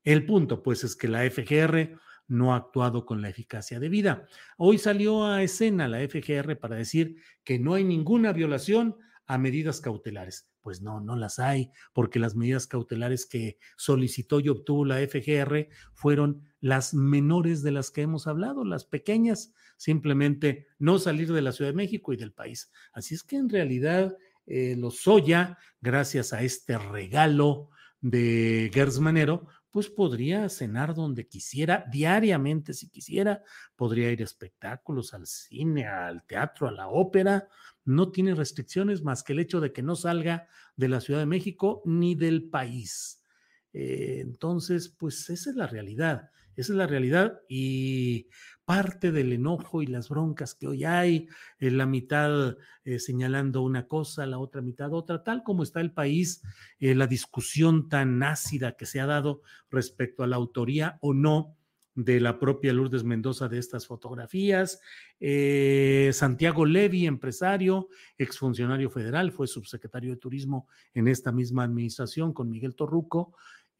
El 0.03 0.27
punto, 0.27 0.63
pues, 0.63 0.85
es 0.85 0.97
que 0.97 1.09
la 1.09 1.25
FGR 1.25 1.99
no 2.27 2.55
ha 2.55 2.57
actuado 2.57 3.07
con 3.07 3.23
la 3.23 3.29
eficacia 3.29 3.79
debida. 3.79 4.27
Hoy 4.57 4.79
salió 4.79 5.27
a 5.27 5.43
escena 5.43 5.89
la 5.89 6.01
FGR 6.01 6.59
para 6.59 6.77
decir 6.77 7.17
que 7.45 7.59
no 7.59 7.75
hay 7.75 7.85
ninguna 7.85 8.33
violación 8.33 8.97
a 9.27 9.39
medidas 9.39 9.81
cautelares. 9.81 10.51
Pues 10.65 10.81
no, 10.81 10.99
no 10.99 11.15
las 11.15 11.39
hay, 11.39 11.71
porque 11.93 12.19
las 12.19 12.35
medidas 12.37 12.67
cautelares 12.67 13.27
que 13.27 13.59
solicitó 13.77 14.41
y 14.41 14.49
obtuvo 14.49 14.87
la 14.87 14.97
FGR 15.07 15.69
fueron 15.93 16.41
las 16.59 16.95
menores 16.95 17.63
de 17.63 17.71
las 17.71 17.91
que 17.91 18.01
hemos 18.01 18.27
hablado, 18.27 18.65
las 18.65 18.87
pequeñas, 18.87 19.53
simplemente 19.77 20.67
no 20.79 20.99
salir 20.99 21.31
de 21.35 21.43
la 21.43 21.53
Ciudad 21.53 21.71
de 21.71 21.77
México 21.77 22.15
y 22.15 22.17
del 22.17 22.33
país. 22.33 22.73
Así 22.95 23.15
es 23.15 23.23
que 23.23 23.37
en 23.37 23.51
realidad 23.51 24.17
eh, 24.47 24.75
los 24.79 25.03
Soya, 25.03 25.59
gracias 25.83 26.33
a 26.33 26.43
este 26.43 26.79
regalo 26.79 27.69
de 28.01 28.71
Gersmanero, 28.73 29.47
pues 29.75 29.91
podría 29.91 30.49
cenar 30.51 30.95
donde 30.95 31.27
quisiera, 31.27 31.85
diariamente 31.91 32.73
si 32.75 32.89
quisiera, 32.89 33.43
podría 33.75 34.13
ir 34.13 34.21
a 34.21 34.25
espectáculos, 34.25 35.13
al 35.15 35.27
cine, 35.27 35.89
al 35.89 36.25
teatro, 36.27 36.69
a 36.69 36.71
la 36.71 36.87
ópera, 36.87 37.49
no 37.85 38.13
tiene 38.13 38.37
restricciones 38.37 39.03
más 39.03 39.25
que 39.25 39.33
el 39.33 39.41
hecho 39.41 39.61
de 39.61 39.73
que 39.73 39.83
no 39.83 39.97
salga 39.97 40.47
de 40.77 40.87
la 40.87 41.01
Ciudad 41.01 41.19
de 41.19 41.27
México 41.27 41.83
ni 41.87 42.15
del 42.15 42.51
país. 42.51 43.25
Eh, 43.73 44.19
entonces, 44.21 44.91
pues 44.91 45.29
esa 45.29 45.51
es 45.51 45.57
la 45.57 45.67
realidad. 45.67 46.31
Esa 46.57 46.73
es 46.73 46.77
la 46.77 46.87
realidad 46.87 47.41
y 47.49 48.29
parte 48.65 49.13
del 49.13 49.33
enojo 49.33 49.83
y 49.83 49.87
las 49.87 50.09
broncas 50.09 50.55
que 50.55 50.67
hoy 50.67 50.85
hay, 50.85 51.29
en 51.59 51.79
la 51.79 51.87
mitad 51.87 52.57
eh, 52.85 52.99
señalando 52.99 53.63
una 53.63 53.87
cosa, 53.87 54.27
la 54.27 54.39
otra 54.39 54.63
mitad 54.63 54.93
otra, 54.93 55.23
tal 55.23 55.43
como 55.43 55.63
está 55.63 55.81
el 55.81 55.93
país, 55.93 56.43
eh, 56.79 56.95
la 56.95 57.07
discusión 57.07 57.89
tan 57.89 58.23
ácida 58.23 58.77
que 58.77 58.87
se 58.87 59.01
ha 59.01 59.07
dado 59.07 59.43
respecto 59.71 60.23
a 60.23 60.27
la 60.27 60.37
autoría 60.37 60.99
o 61.01 61.13
no 61.13 61.57
de 61.95 62.21
la 62.21 62.41
propia 62.41 62.73
Lourdes 62.73 63.05
Mendoza 63.05 63.49
de 63.49 63.59
estas 63.59 63.87
fotografías. 63.87 64.81
Eh, 65.21 66.11
Santiago 66.13 66.67
Levi, 66.67 67.07
empresario, 67.07 67.89
exfuncionario 68.19 68.91
federal, 68.91 69.31
fue 69.31 69.47
subsecretario 69.47 70.11
de 70.11 70.17
Turismo 70.17 70.69
en 70.93 71.07
esta 71.07 71.31
misma 71.31 71.63
administración 71.63 72.33
con 72.33 72.51
Miguel 72.51 72.75
Torruco 72.75 73.35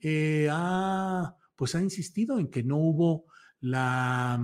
eh, 0.07 0.49
ha, 0.51 1.35
pues 1.57 1.75
ha 1.75 1.81
insistido 1.81 2.39
en 2.39 2.49
que 2.49 2.63
no 2.63 2.77
hubo 2.77 3.27
la, 3.61 4.41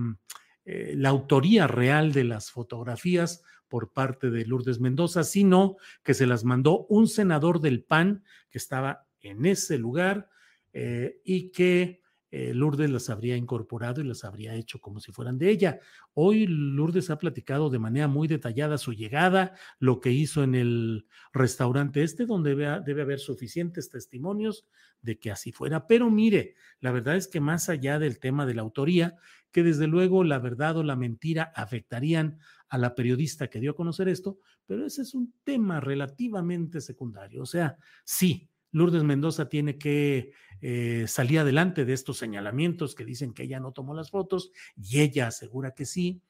eh, 0.64 0.94
la 0.96 1.08
autoría 1.08 1.66
real 1.66 2.12
de 2.12 2.24
las 2.24 2.50
fotografías 2.50 3.42
por 3.68 3.92
parte 3.92 4.30
de 4.30 4.44
Lourdes 4.44 4.80
Mendoza, 4.80 5.24
sino 5.24 5.76
que 6.02 6.14
se 6.14 6.26
las 6.26 6.44
mandó 6.44 6.86
un 6.88 7.08
senador 7.08 7.60
del 7.60 7.84
PAN 7.84 8.24
que 8.50 8.58
estaba 8.58 9.06
en 9.20 9.46
ese 9.46 9.78
lugar 9.78 10.28
eh, 10.72 11.20
y 11.24 11.50
que 11.50 11.99
eh, 12.30 12.54
Lourdes 12.54 12.90
las 12.90 13.10
habría 13.10 13.36
incorporado 13.36 14.00
y 14.00 14.04
las 14.04 14.24
habría 14.24 14.54
hecho 14.54 14.80
como 14.80 15.00
si 15.00 15.12
fueran 15.12 15.38
de 15.38 15.50
ella. 15.50 15.80
Hoy 16.14 16.46
Lourdes 16.46 17.10
ha 17.10 17.18
platicado 17.18 17.70
de 17.70 17.78
manera 17.78 18.08
muy 18.08 18.28
detallada 18.28 18.78
su 18.78 18.92
llegada, 18.92 19.54
lo 19.78 20.00
que 20.00 20.12
hizo 20.12 20.42
en 20.42 20.54
el 20.54 21.06
restaurante 21.32 22.02
este, 22.02 22.26
donde 22.26 22.54
debe 22.54 23.02
haber 23.02 23.18
suficientes 23.18 23.90
testimonios 23.90 24.66
de 25.02 25.18
que 25.18 25.30
así 25.30 25.52
fuera. 25.52 25.86
Pero 25.86 26.10
mire, 26.10 26.54
la 26.80 26.92
verdad 26.92 27.16
es 27.16 27.26
que 27.26 27.40
más 27.40 27.68
allá 27.68 27.98
del 27.98 28.18
tema 28.18 28.46
de 28.46 28.54
la 28.54 28.62
autoría, 28.62 29.16
que 29.50 29.62
desde 29.62 29.86
luego 29.86 30.22
la 30.24 30.38
verdad 30.38 30.76
o 30.76 30.82
la 30.82 30.96
mentira 30.96 31.52
afectarían 31.54 32.38
a 32.68 32.78
la 32.78 32.94
periodista 32.94 33.48
que 33.48 33.60
dio 33.60 33.72
a 33.72 33.76
conocer 33.76 34.08
esto, 34.08 34.38
pero 34.66 34.86
ese 34.86 35.02
es 35.02 35.14
un 35.14 35.34
tema 35.42 35.80
relativamente 35.80 36.80
secundario. 36.80 37.42
O 37.42 37.46
sea, 37.46 37.76
sí, 38.04 38.49
Lourdes 38.72 39.02
Mendoza 39.02 39.48
tiene 39.48 39.78
que 39.78 40.32
eh, 40.60 41.04
salir 41.08 41.40
adelante 41.40 41.84
de 41.84 41.92
estos 41.92 42.18
señalamientos 42.18 42.94
que 42.94 43.04
dicen 43.04 43.32
que 43.32 43.44
ella 43.44 43.60
no 43.60 43.72
tomó 43.72 43.94
las 43.94 44.10
fotos 44.10 44.52
y 44.76 45.00
ella 45.00 45.28
asegura 45.28 45.74
que 45.74 45.86
sí, 45.86 46.22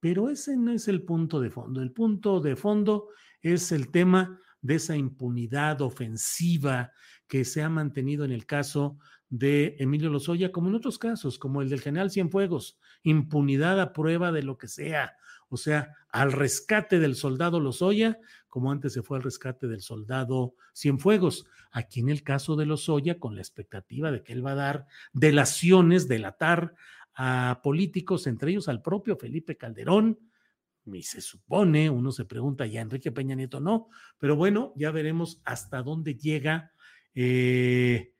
pero 0.00 0.30
ese 0.30 0.56
no 0.56 0.72
es 0.72 0.88
el 0.88 1.02
punto 1.02 1.40
de 1.40 1.50
fondo. 1.50 1.82
El 1.82 1.92
punto 1.92 2.40
de 2.40 2.56
fondo 2.56 3.08
es 3.42 3.72
el 3.72 3.90
tema 3.90 4.40
de 4.60 4.76
esa 4.76 4.96
impunidad 4.96 5.80
ofensiva 5.80 6.92
que 7.26 7.44
se 7.44 7.62
ha 7.62 7.68
mantenido 7.68 8.24
en 8.24 8.32
el 8.32 8.46
caso 8.46 8.98
de 9.28 9.76
Emilio 9.78 10.10
Lozoya, 10.10 10.52
como 10.52 10.68
en 10.68 10.74
otros 10.74 10.98
casos, 10.98 11.38
como 11.38 11.62
el 11.62 11.68
del 11.68 11.80
general 11.80 12.10
Cienfuegos, 12.10 12.78
impunidad 13.02 13.80
a 13.80 13.92
prueba 13.92 14.32
de 14.32 14.42
lo 14.42 14.56
que 14.56 14.68
sea, 14.68 15.16
o 15.48 15.56
sea, 15.56 15.94
al 16.10 16.32
rescate 16.32 16.98
del 16.98 17.14
soldado 17.14 17.60
Lozoya, 17.60 18.18
como 18.48 18.70
antes 18.70 18.92
se 18.92 19.02
fue 19.02 19.18
al 19.18 19.22
rescate 19.22 19.66
del 19.66 19.82
soldado 19.82 20.54
Cienfuegos. 20.74 21.46
Aquí 21.70 22.00
en 22.00 22.08
el 22.08 22.22
caso 22.22 22.56
de 22.56 22.66
Lozoya, 22.66 23.18
con 23.18 23.34
la 23.34 23.42
expectativa 23.42 24.10
de 24.10 24.22
que 24.22 24.32
él 24.32 24.44
va 24.44 24.52
a 24.52 24.56
dar 24.56 24.86
delaciones, 25.12 26.08
delatar 26.08 26.74
a 27.14 27.60
políticos, 27.62 28.26
entre 28.26 28.50
ellos 28.50 28.68
al 28.68 28.82
propio 28.82 29.16
Felipe 29.16 29.56
Calderón, 29.56 30.18
y 30.86 31.02
se 31.02 31.20
supone, 31.20 31.90
uno 31.90 32.12
se 32.12 32.24
pregunta, 32.24 32.66
ya 32.66 32.80
Enrique 32.80 33.12
Peña 33.12 33.34
Nieto 33.34 33.60
no, 33.60 33.88
pero 34.18 34.36
bueno, 34.36 34.72
ya 34.76 34.90
veremos 34.90 35.40
hasta 35.44 35.82
dónde 35.82 36.14
llega 36.14 36.72
eh, 37.14 38.14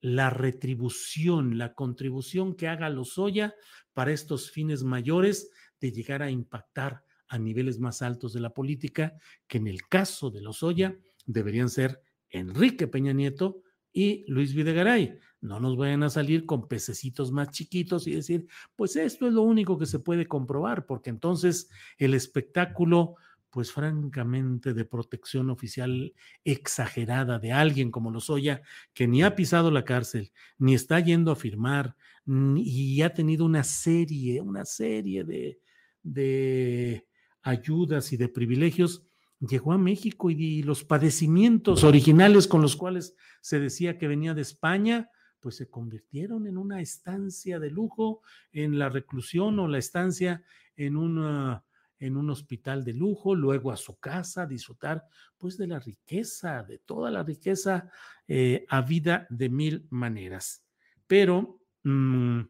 la 0.00 0.30
retribución, 0.30 1.58
la 1.58 1.74
contribución 1.74 2.54
que 2.54 2.68
haga 2.68 2.90
Lozoya 2.90 3.54
para 3.92 4.12
estos 4.12 4.50
fines 4.50 4.82
mayores 4.82 5.50
de 5.82 5.90
llegar 5.90 6.22
a 6.22 6.30
impactar 6.30 7.04
a 7.26 7.38
niveles 7.38 7.80
más 7.80 8.02
altos 8.02 8.32
de 8.32 8.40
la 8.40 8.54
política, 8.54 9.14
que 9.48 9.58
en 9.58 9.66
el 9.66 9.88
caso 9.88 10.30
de 10.30 10.40
Lozoya 10.40 10.96
deberían 11.26 11.68
ser 11.68 12.00
Enrique 12.30 12.86
Peña 12.86 13.12
Nieto 13.12 13.62
y 13.92 14.24
Luis 14.30 14.54
Videgaray. 14.54 15.18
No 15.40 15.58
nos 15.58 15.76
vayan 15.76 16.04
a 16.04 16.10
salir 16.10 16.46
con 16.46 16.68
pececitos 16.68 17.32
más 17.32 17.50
chiquitos 17.50 18.06
y 18.06 18.14
decir, 18.14 18.46
pues 18.76 18.94
esto 18.94 19.26
es 19.26 19.32
lo 19.32 19.42
único 19.42 19.76
que 19.76 19.86
se 19.86 19.98
puede 19.98 20.26
comprobar, 20.26 20.86
porque 20.86 21.10
entonces 21.10 21.68
el 21.98 22.14
espectáculo, 22.14 23.16
pues 23.50 23.72
francamente 23.72 24.72
de 24.72 24.84
protección 24.84 25.50
oficial 25.50 26.14
exagerada 26.44 27.40
de 27.40 27.50
alguien 27.50 27.90
como 27.90 28.12
Lozoya, 28.12 28.62
que 28.94 29.08
ni 29.08 29.24
ha 29.24 29.34
pisado 29.34 29.72
la 29.72 29.84
cárcel, 29.84 30.32
ni 30.58 30.74
está 30.74 31.00
yendo 31.00 31.32
a 31.32 31.36
firmar, 31.36 31.96
y 32.24 33.02
ha 33.02 33.12
tenido 33.12 33.44
una 33.44 33.64
serie, 33.64 34.40
una 34.40 34.64
serie 34.64 35.24
de, 35.24 35.58
de 36.02 37.06
ayudas 37.42 38.12
y 38.12 38.16
de 38.16 38.28
privilegios, 38.28 39.04
llegó 39.40 39.72
a 39.72 39.78
México 39.78 40.30
y, 40.30 40.62
los 40.62 40.84
padecimientos 40.84 41.84
originales 41.84 42.46
con 42.46 42.62
los 42.62 42.76
cuales 42.76 43.16
se 43.40 43.58
decía 43.58 43.98
que 43.98 44.08
venía 44.08 44.34
de 44.34 44.42
España, 44.42 45.10
pues 45.40 45.56
se 45.56 45.68
convirtieron 45.68 46.46
en 46.46 46.56
una 46.56 46.80
estancia 46.80 47.58
de 47.58 47.70
lujo, 47.70 48.22
en 48.52 48.78
la 48.78 48.88
reclusión 48.88 49.58
o 49.58 49.66
la 49.66 49.78
estancia 49.78 50.44
en 50.76 50.96
una 50.96 51.64
en 51.98 52.16
un 52.16 52.30
hospital 52.30 52.82
de 52.82 52.94
lujo, 52.94 53.32
luego 53.36 53.70
a 53.70 53.76
su 53.76 53.96
casa, 54.00 54.44
disfrutar 54.44 55.06
pues 55.38 55.56
de 55.56 55.68
la 55.68 55.78
riqueza, 55.78 56.64
de 56.64 56.78
toda 56.78 57.12
la 57.12 57.22
riqueza 57.22 57.88
eh, 58.26 58.66
a 58.68 58.82
vida 58.82 59.24
de 59.30 59.48
mil 59.48 59.86
maneras. 59.90 60.64
Pero, 61.06 61.60
mm, 61.84 62.40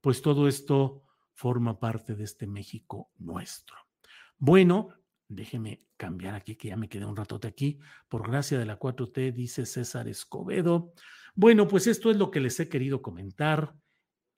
pues 0.00 0.20
todo 0.22 0.48
esto 0.48 1.05
forma 1.36 1.78
parte 1.78 2.14
de 2.14 2.24
este 2.24 2.46
México 2.46 3.10
nuestro. 3.18 3.76
Bueno, 4.38 4.88
déjeme 5.28 5.84
cambiar 5.96 6.34
aquí, 6.34 6.56
que 6.56 6.68
ya 6.68 6.76
me 6.76 6.88
quedé 6.88 7.04
un 7.04 7.14
ratote 7.14 7.46
aquí. 7.46 7.78
Por 8.08 8.26
gracia 8.26 8.58
de 8.58 8.64
la 8.64 8.78
4T, 8.78 9.32
dice 9.32 9.66
César 9.66 10.08
Escobedo. 10.08 10.92
Bueno, 11.34 11.68
pues 11.68 11.86
esto 11.86 12.10
es 12.10 12.16
lo 12.16 12.30
que 12.30 12.40
les 12.40 12.58
he 12.58 12.70
querido 12.70 13.02
comentar. 13.02 13.74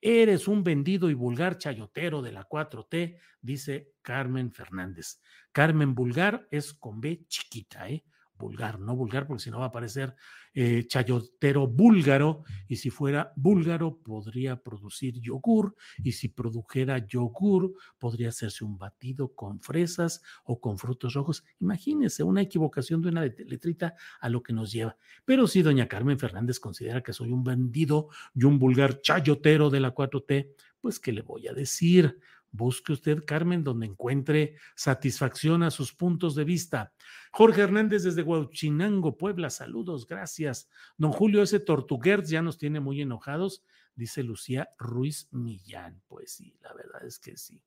Eres 0.00 0.48
un 0.48 0.64
vendido 0.64 1.08
y 1.08 1.14
vulgar 1.14 1.56
chayotero 1.58 2.20
de 2.20 2.32
la 2.32 2.48
4T, 2.48 3.18
dice 3.40 3.92
Carmen 4.02 4.52
Fernández. 4.52 5.20
Carmen 5.52 5.94
Vulgar 5.94 6.48
es 6.50 6.74
con 6.74 7.00
B 7.00 7.24
chiquita, 7.28 7.88
¿eh? 7.88 8.04
Vulgar, 8.38 8.78
no 8.78 8.96
vulgar, 8.96 9.26
porque 9.26 9.42
si 9.42 9.50
no 9.50 9.60
va 9.60 9.66
a 9.66 9.72
parecer 9.72 10.14
eh, 10.54 10.86
chayotero 10.86 11.66
búlgaro, 11.66 12.44
y 12.66 12.76
si 12.76 12.90
fuera 12.90 13.32
búlgaro 13.36 13.98
podría 13.98 14.62
producir 14.62 15.20
yogur, 15.20 15.74
y 16.02 16.12
si 16.12 16.28
produjera 16.28 17.06
yogur 17.06 17.74
podría 17.98 18.30
hacerse 18.30 18.64
un 18.64 18.78
batido 18.78 19.34
con 19.34 19.60
fresas 19.60 20.22
o 20.44 20.60
con 20.60 20.78
frutos 20.78 21.14
rojos. 21.14 21.44
Imagínense 21.60 22.22
una 22.22 22.42
equivocación 22.42 23.02
de 23.02 23.08
una 23.10 23.24
letrita 23.24 23.94
a 24.20 24.28
lo 24.28 24.42
que 24.42 24.52
nos 24.52 24.72
lleva. 24.72 24.96
Pero 25.24 25.46
si 25.46 25.62
doña 25.62 25.88
Carmen 25.88 26.18
Fernández 26.18 26.60
considera 26.60 27.02
que 27.02 27.12
soy 27.12 27.30
un 27.30 27.44
vendido 27.44 28.08
y 28.34 28.44
un 28.44 28.58
vulgar 28.58 29.00
chayotero 29.00 29.70
de 29.70 29.80
la 29.80 29.94
4T, 29.94 30.54
pues 30.80 31.00
¿qué 31.00 31.12
le 31.12 31.22
voy 31.22 31.48
a 31.48 31.52
decir? 31.52 32.18
Busque 32.50 32.92
usted, 32.92 33.24
Carmen, 33.26 33.62
donde 33.62 33.86
encuentre 33.86 34.56
satisfacción 34.74 35.62
a 35.62 35.70
sus 35.70 35.92
puntos 35.92 36.34
de 36.34 36.44
vista. 36.44 36.92
Jorge 37.30 37.62
Hernández 37.62 38.04
desde 38.04 38.22
Huachinango, 38.22 39.18
Puebla, 39.18 39.50
saludos, 39.50 40.06
gracias. 40.06 40.68
Don 40.96 41.12
Julio 41.12 41.42
S. 41.42 41.60
Tortuguerz 41.60 42.28
ya 42.28 42.42
nos 42.42 42.58
tiene 42.58 42.80
muy 42.80 43.02
enojados, 43.02 43.64
dice 43.94 44.22
Lucía 44.22 44.70
Ruiz 44.78 45.28
Millán. 45.30 46.02
Pues 46.08 46.32
sí, 46.32 46.56
la 46.62 46.72
verdad 46.72 47.04
es 47.04 47.18
que 47.18 47.36
sí. 47.36 47.62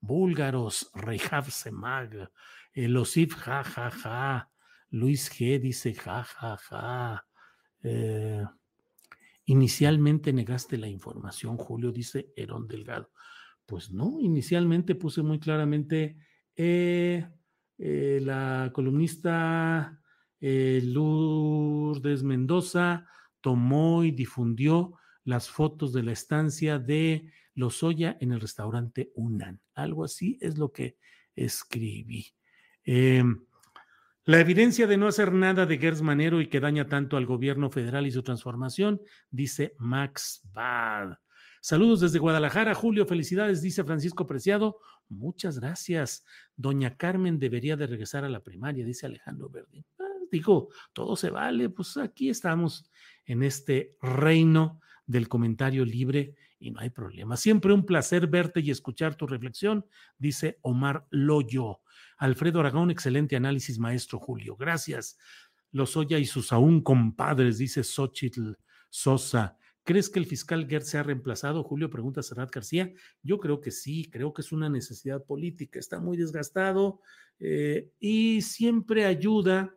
Búlgaros, 0.00 0.90
Rehav 0.94 1.50
Semag, 1.50 2.30
Elosif, 2.72 3.34
ja, 3.36 3.64
ja, 3.64 3.90
ja. 3.90 4.50
Luis 4.90 5.30
G. 5.30 5.58
dice, 5.60 5.94
ja, 5.94 6.24
ja, 6.24 6.56
ja. 6.56 7.26
Eh, 7.82 8.44
inicialmente 9.46 10.32
negaste 10.32 10.76
la 10.76 10.88
información, 10.88 11.56
Julio, 11.56 11.92
dice 11.92 12.32
Herón 12.36 12.66
Delgado. 12.66 13.10
Pues 13.66 13.90
no, 13.90 14.18
inicialmente 14.20 14.94
puse 14.94 15.22
muy 15.22 15.38
claramente 15.38 16.16
eh, 16.54 17.26
eh, 17.78 18.20
la 18.22 18.70
columnista 18.72 20.00
eh, 20.40 20.80
Lourdes 20.84 22.22
Mendoza 22.22 23.06
tomó 23.40 24.04
y 24.04 24.10
difundió 24.10 24.98
las 25.24 25.48
fotos 25.48 25.92
de 25.92 26.02
la 26.02 26.12
estancia 26.12 26.78
de 26.78 27.30
Lozoya 27.54 28.16
en 28.20 28.32
el 28.32 28.40
restaurante 28.40 29.10
Unan. 29.14 29.60
Algo 29.74 30.04
así 30.04 30.38
es 30.40 30.58
lo 30.58 30.70
que 30.70 30.98
escribí. 31.34 32.26
Em, 32.84 33.46
la 34.24 34.40
evidencia 34.40 34.86
de 34.86 34.96
no 34.96 35.06
hacer 35.08 35.32
nada 35.32 35.66
de 35.66 35.78
Gers 35.78 36.02
Manero 36.02 36.40
y 36.40 36.48
que 36.48 36.60
daña 36.60 36.88
tanto 36.88 37.16
al 37.16 37.26
gobierno 37.26 37.70
federal 37.70 38.06
y 38.06 38.10
su 38.10 38.22
transformación, 38.22 39.00
dice 39.30 39.74
Max 39.78 40.42
Bad. 40.52 41.18
Saludos 41.64 42.00
desde 42.00 42.18
Guadalajara, 42.18 42.74
Julio, 42.74 43.06
felicidades, 43.06 43.62
dice 43.62 43.84
Francisco 43.84 44.26
Preciado. 44.26 44.80
Muchas 45.08 45.58
gracias. 45.58 46.22
Doña 46.54 46.98
Carmen 46.98 47.38
debería 47.38 47.74
de 47.74 47.86
regresar 47.86 48.22
a 48.22 48.28
la 48.28 48.40
primaria, 48.40 48.84
dice 48.84 49.06
Alejandro 49.06 49.48
Verdín. 49.48 49.82
Ah, 49.98 50.04
digo, 50.30 50.68
todo 50.92 51.16
se 51.16 51.30
vale, 51.30 51.70
pues 51.70 51.96
aquí 51.96 52.28
estamos 52.28 52.90
en 53.24 53.42
este 53.42 53.96
reino 54.02 54.82
del 55.06 55.26
comentario 55.26 55.86
libre 55.86 56.34
y 56.58 56.70
no 56.70 56.80
hay 56.80 56.90
problema. 56.90 57.34
Siempre 57.38 57.72
un 57.72 57.86
placer 57.86 58.26
verte 58.26 58.60
y 58.60 58.70
escuchar 58.70 59.14
tu 59.14 59.26
reflexión, 59.26 59.86
dice 60.18 60.58
Omar 60.60 61.06
Loyo. 61.08 61.80
Alfredo 62.18 62.60
Aragón, 62.60 62.90
excelente 62.90 63.36
análisis, 63.36 63.78
maestro 63.78 64.18
Julio. 64.18 64.54
Gracias. 64.54 65.16
Los 65.72 65.96
Oya 65.96 66.18
y 66.18 66.26
sus 66.26 66.52
aún 66.52 66.82
compadres, 66.82 67.56
dice 67.56 67.82
Xochitl 67.82 68.52
Sosa. 68.90 69.56
¿Crees 69.84 70.08
que 70.08 70.18
el 70.18 70.26
fiscal 70.26 70.66
Gert 70.66 70.86
se 70.86 70.96
ha 70.96 71.02
reemplazado? 71.02 71.62
Julio 71.62 71.90
pregunta 71.90 72.22
a 72.22 72.46
García. 72.46 72.90
Yo 73.22 73.38
creo 73.38 73.60
que 73.60 73.70
sí, 73.70 74.10
creo 74.10 74.32
que 74.32 74.40
es 74.40 74.50
una 74.50 74.70
necesidad 74.70 75.22
política. 75.22 75.78
Está 75.78 76.00
muy 76.00 76.16
desgastado 76.16 77.00
eh, 77.38 77.90
y 78.00 78.40
siempre 78.40 79.04
ayuda 79.04 79.76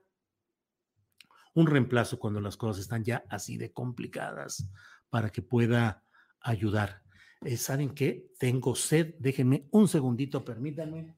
un 1.54 1.68
reemplazo 1.68 2.20
cuando 2.20 2.40
las 2.40 2.56
cosas 2.56 2.84
están 2.84 3.04
ya 3.04 3.26
así 3.30 3.58
de 3.58 3.74
complicadas 3.74 4.70
para 5.10 5.30
que 5.30 5.42
pueda 5.42 6.04
ayudar. 6.40 7.02
Eh, 7.42 7.58
¿Saben 7.58 7.90
qué? 7.94 8.28
Tengo 8.40 8.76
sed. 8.76 9.16
Déjenme 9.20 9.68
un 9.72 9.90
segundito, 9.90 10.46
permítanme. 10.46 11.18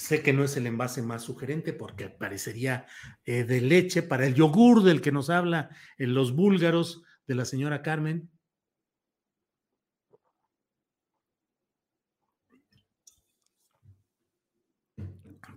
Sé 0.00 0.22
que 0.22 0.32
no 0.32 0.44
es 0.44 0.56
el 0.56 0.66
envase 0.66 1.02
más 1.02 1.24
sugerente 1.24 1.74
porque 1.74 2.08
parecería 2.08 2.86
eh, 3.26 3.44
de 3.44 3.60
leche 3.60 4.02
para 4.02 4.26
el 4.26 4.34
yogur 4.34 4.82
del 4.82 5.02
que 5.02 5.12
nos 5.12 5.28
habla 5.28 5.68
en 5.98 6.14
los 6.14 6.34
búlgaros 6.34 7.02
de 7.26 7.34
la 7.34 7.44
señora 7.44 7.82
Carmen. 7.82 8.30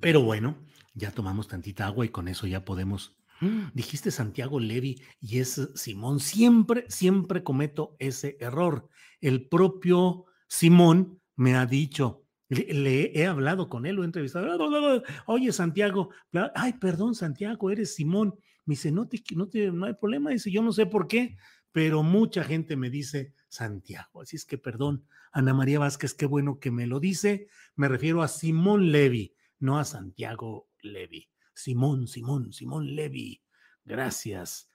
Pero 0.02 0.22
bueno, 0.22 0.58
ya 0.94 1.12
tomamos 1.12 1.48
tantita 1.48 1.86
agua 1.86 2.06
y 2.06 2.10
con 2.10 2.28
eso 2.28 2.46
ya 2.46 2.66
podemos. 2.66 3.16
Mm, 3.40 3.68
dijiste 3.74 4.12
Santiago 4.12 4.60
Levi 4.60 5.02
y 5.22 5.40
es 5.40 5.70
Simón. 5.74 6.20
Siempre, 6.20 6.84
siempre 6.90 7.44
cometo 7.44 7.96
ese 7.98 8.36
error. 8.42 8.90
El 9.22 9.48
propio 9.48 10.26
Simón 10.50 11.22
me 11.38 11.56
ha 11.56 11.66
dicho, 11.66 12.23
le, 12.54 13.12
he 13.18 13.26
hablado 13.26 13.70
con 13.70 13.86
él, 13.86 13.96
lo 13.96 14.04
he 14.04 14.06
entrevistado. 14.06 15.04
Oye, 15.26 15.52
Santiago, 15.52 16.10
ay, 16.56 16.74
perdón, 16.74 17.16
Santiago, 17.16 17.72
eres 17.72 17.96
Simón. 17.96 18.36
Me 18.66 18.74
dice, 18.74 18.92
no, 18.92 19.08
te, 19.08 19.22
no, 19.36 19.48
te, 19.48 19.72
no 19.72 19.86
hay 19.86 19.94
problema. 19.94 20.32
Dice, 20.32 20.52
yo 20.52 20.62
no 20.62 20.72
sé 20.72 20.86
por 20.86 21.08
qué, 21.08 21.38
pero 21.72 22.04
mucha 22.04 22.44
gente 22.44 22.76
me 22.76 22.90
dice 22.90 23.34
Santiago. 23.50 24.22
Así 24.22 24.36
es 24.36 24.46
que, 24.46 24.58
perdón, 24.58 25.06
Ana 25.32 25.54
María 25.54 25.80
Vázquez, 25.80 26.14
qué 26.14 26.26
bueno 26.26 26.60
que 26.60 26.72
me 26.72 26.88
lo 26.88 27.00
dice. 27.00 27.48
Me 27.76 27.88
refiero 27.88 28.22
a 28.22 28.28
Simón 28.28 28.92
Levi, 28.92 29.36
no 29.60 29.80
a 29.80 29.84
Santiago 29.84 30.70
Levi. 30.82 31.30
Simón, 31.54 32.08
Simón, 32.08 32.54
Simón 32.54 32.96
Levi. 32.96 33.42
Gracias. 33.86 34.72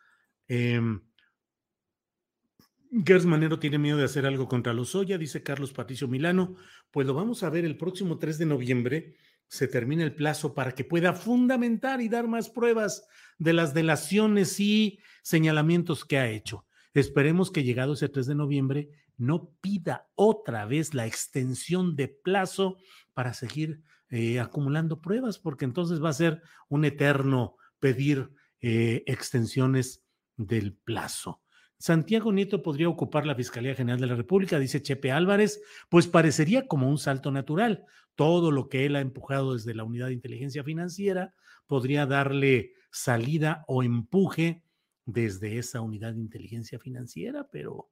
Eh, 0.49 0.81
Gers 2.91 3.27
Manero 3.27 3.59
tiene 3.59 3.79
miedo 3.79 3.99
de 3.99 4.05
hacer 4.05 4.25
algo 4.25 4.49
contra 4.49 4.73
los 4.73 4.95
Oya, 4.95 5.19
dice 5.19 5.43
Carlos 5.43 5.73
Patricio 5.73 6.09
Milano. 6.09 6.57
Pues 6.91 7.07
lo 7.07 7.15
vamos 7.15 7.43
a 7.43 7.51
ver 7.51 7.65
el 7.65 7.77
próximo 7.77 8.19
3 8.19 8.39
de 8.39 8.47
noviembre. 8.47 9.17
Se 9.47 9.69
termina 9.69 10.05
el 10.05 10.15
plazo 10.15 10.55
para 10.55 10.73
que 10.73 10.85
pueda 10.85 11.13
fundamentar 11.13 12.01
y 12.01 12.09
dar 12.09 12.27
más 12.29 12.49
pruebas 12.49 13.07
de 13.39 13.53
las 13.53 13.75
delaciones 13.75 14.59
y 14.61 15.01
señalamientos 15.23 16.05
que 16.05 16.19
ha 16.19 16.29
hecho. 16.31 16.67
Esperemos 16.95 17.51
que 17.51 17.63
llegado 17.63 17.93
ese 17.93 18.09
3 18.09 18.27
de 18.27 18.35
noviembre 18.35 18.91
no 19.19 19.51
pida 19.61 20.09
otra 20.15 20.65
vez 20.65 20.95
la 20.95 21.07
extensión 21.07 21.95
de 21.95 22.09
plazo 22.09 22.79
para 23.13 23.35
seguir 23.35 23.83
eh, 24.11 24.41
acumulando 24.41 25.03
pruebas, 25.03 25.39
porque 25.39 25.67
entonces 25.67 26.03
va 26.03 26.09
a 26.09 26.15
ser 26.15 26.43
un 26.69 26.85
eterno 26.87 27.57
pedir 27.81 28.31
eh, 28.61 29.03
extensiones 29.07 30.03
del 30.37 30.73
plazo. 30.75 31.43
Santiago 31.79 32.33
Nieto 32.33 32.63
podría 32.63 32.89
ocupar 32.89 33.25
la 33.25 33.37
Fiscalía 33.37 33.75
General 33.75 34.01
de 34.01 34.07
la 34.09 34.17
República, 34.17 34.59
dice 34.59 34.83
Chepe 34.83 35.13
Álvarez, 35.13 35.63
pues 35.89 36.09
parecería 36.09 36.67
como 36.67 36.89
un 36.89 36.99
salto 36.99 37.31
natural. 37.31 37.85
Todo 38.17 38.51
lo 38.51 38.69
que 38.69 38.85
él 38.85 38.97
ha 38.97 39.01
empujado 39.01 39.55
desde 39.55 39.75
la 39.75 39.85
Unidad 39.85 40.09
de 40.09 40.15
Inteligencia 40.15 40.65
Financiera 40.65 41.35
podría 41.69 42.05
darle 42.07 42.73
salida 42.91 43.65
o 43.69 43.85
empuje 43.85 44.65
desde 45.05 45.59
esa 45.59 45.81
Unidad 45.81 46.15
de 46.15 46.21
Inteligencia 46.21 46.81
Financiera, 46.81 47.49
pero 47.51 47.91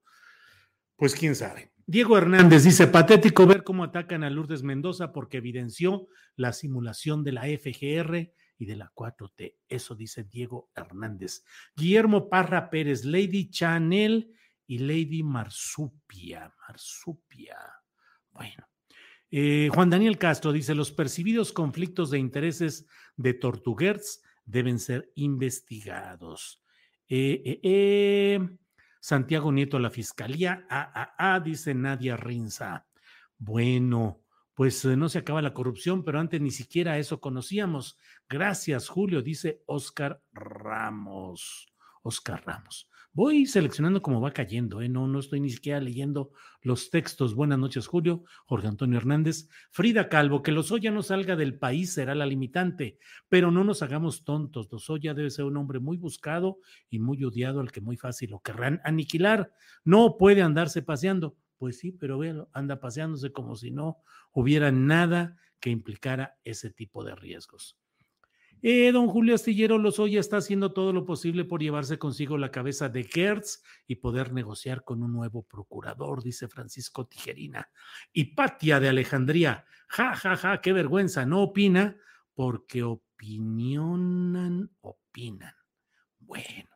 pues 0.97 1.15
quién 1.15 1.37
sabe. 1.37 1.71
Diego 1.87 2.19
Hernández 2.19 2.65
dice, 2.65 2.89
patético 2.89 3.47
ver 3.47 3.63
cómo 3.63 3.85
atacan 3.85 4.25
a 4.25 4.31
Lourdes 4.31 4.65
Mendoza 4.65 5.13
porque 5.13 5.37
evidenció 5.37 6.09
la 6.35 6.53
simulación 6.53 7.23
de 7.23 7.33
la 7.33 7.43
FGR 7.43 8.33
y 8.59 8.67
de 8.67 8.77
la 8.77 8.93
4T. 8.95 9.57
Eso 9.69 9.95
dice 9.95 10.25
Diego 10.25 10.71
Hernández. 10.75 11.45
Guillermo 11.75 12.29
Parra 12.29 12.71
Pérez, 12.71 13.05
Lady 13.05 13.51
Chanel 13.51 14.33
y 14.67 14.79
Lady 14.79 15.23
Marsupia. 15.23 16.53
Marsupia. 16.67 17.59
Bueno. 18.31 18.69
Eh, 19.31 19.69
Juan 19.75 19.91
Daniel 19.91 20.19
Castro 20.19 20.53
dice, 20.53 20.75
los 20.75 20.93
percibidos 20.93 21.53
conflictos 21.53 22.11
de 22.11 22.19
intereses 22.19 22.87
de 23.17 23.35
Tortuguerz 23.35 24.23
deben 24.45 24.79
ser 24.79 25.11
investigados. 25.17 26.63
Eh, 27.09 27.61
eh, 27.63 28.41
Santiago 29.01 29.53
Nieto, 29.53 29.79
la 29.79 29.91
Fiscalía, 29.91 30.67
AAA, 30.69 31.41
dice 31.41 31.75
Nadia 31.75 32.17
Rinza. 32.17 32.87
Bueno, 33.39 34.26
pues 34.57 34.83
eh, 34.87 34.97
no 34.97 35.11
se 35.11 35.19
acaba 35.19 35.43
la 35.43 35.53
corrupción, 35.53 36.03
pero 36.03 36.19
antes 36.19 36.41
ni 36.41 36.51
siquiera 36.51 36.99
eso 36.99 37.21
conocíamos. 37.21 37.99
Gracias, 38.27 38.89
Julio, 38.89 39.21
dice 39.21 39.63
Oscar 39.67 40.23
Ramos. 40.33 41.69
Oscar 42.03 42.43
Ramos. 42.47 42.89
Voy 43.13 43.45
seleccionando 43.45 44.01
como 44.01 44.21
va 44.21 44.31
cayendo, 44.31 44.81
¿eh? 44.81 44.89
no, 44.89 45.09
no 45.09 45.19
estoy 45.19 45.41
ni 45.41 45.51
siquiera 45.51 45.79
leyendo 45.79 46.33
los 46.63 46.89
textos. 46.89 47.35
Buenas 47.35 47.59
noches, 47.59 47.87
Julio. 47.87 48.25
Jorge 48.47 48.67
Antonio 48.67 48.97
Hernández. 48.97 49.49
Frida 49.71 50.09
Calvo, 50.09 50.43
que 50.43 50.53
Lozoya 50.53 50.91
no 50.91 51.03
salga 51.03 51.37
del 51.37 51.59
país 51.59 51.93
será 51.93 52.15
la 52.15 52.25
limitante, 52.25 52.99
pero 53.29 53.51
no 53.51 53.63
nos 53.63 53.83
hagamos 53.83 54.25
tontos. 54.25 54.73
Lozoya 54.73 55.13
debe 55.13 55.29
ser 55.29 55.45
un 55.45 55.59
hombre 55.59 55.81
muy 55.81 55.99
buscado 55.99 56.61
y 56.89 56.99
muy 56.99 57.23
odiado 57.25 57.61
al 57.61 57.73
que 57.73 57.83
muy 57.83 57.99
fácil 57.99 58.31
lo 58.31 58.41
querrán 58.41 58.81
aniquilar. 58.85 59.53
No 59.85 60.17
puede 60.17 60.41
andarse 60.41 60.81
paseando. 60.81 61.37
Pues 61.59 61.79
sí, 61.79 61.93
pero 61.93 62.19
véalo, 62.19 62.51
anda 62.53 62.81
paseándose 62.81 63.33
como 63.33 63.57
si 63.57 63.71
no 63.71 63.99
hubiera 64.33 64.71
nada 64.71 65.37
que 65.61 65.71
implicara 65.71 66.39
ese 66.45 66.71
tipo 66.71 67.05
de 67.05 67.15
riesgos. 67.15 67.79
Eh, 68.63 68.91
don 68.91 69.07
Julio 69.09 69.35
Astillero 69.35 69.79
Lozoya 69.79 70.19
está 70.19 70.39
haciendo 70.39 70.73
todo 70.73 70.93
lo 70.93 71.05
posible 71.05 71.45
por 71.45 71.61
llevarse 71.61 71.99
consigo 71.99 72.39
la 72.39 72.51
cabeza 72.51 72.89
de 72.89 73.05
Gertz 73.05 73.63
y 73.87 73.97
poder 73.97 74.33
negociar 74.33 74.83
con 74.83 75.03
un 75.03 75.13
nuevo 75.13 75.43
procurador, 75.43 76.23
dice 76.23 76.49
Francisco 76.49 77.07
Tijerina. 77.07 77.71
Y 78.13 78.35
Patia 78.35 78.81
de 78.81 78.89
Alejandría, 78.89 79.67
ja, 79.89 80.15
ja, 80.17 80.37
ja, 80.37 80.61
qué 80.61 80.73
vergüenza, 80.73 81.27
no 81.27 81.43
opina 81.43 81.97
porque 82.35 82.83
opinionan, 82.83 84.71
opinan. 84.81 85.55
Bueno. 86.19 86.76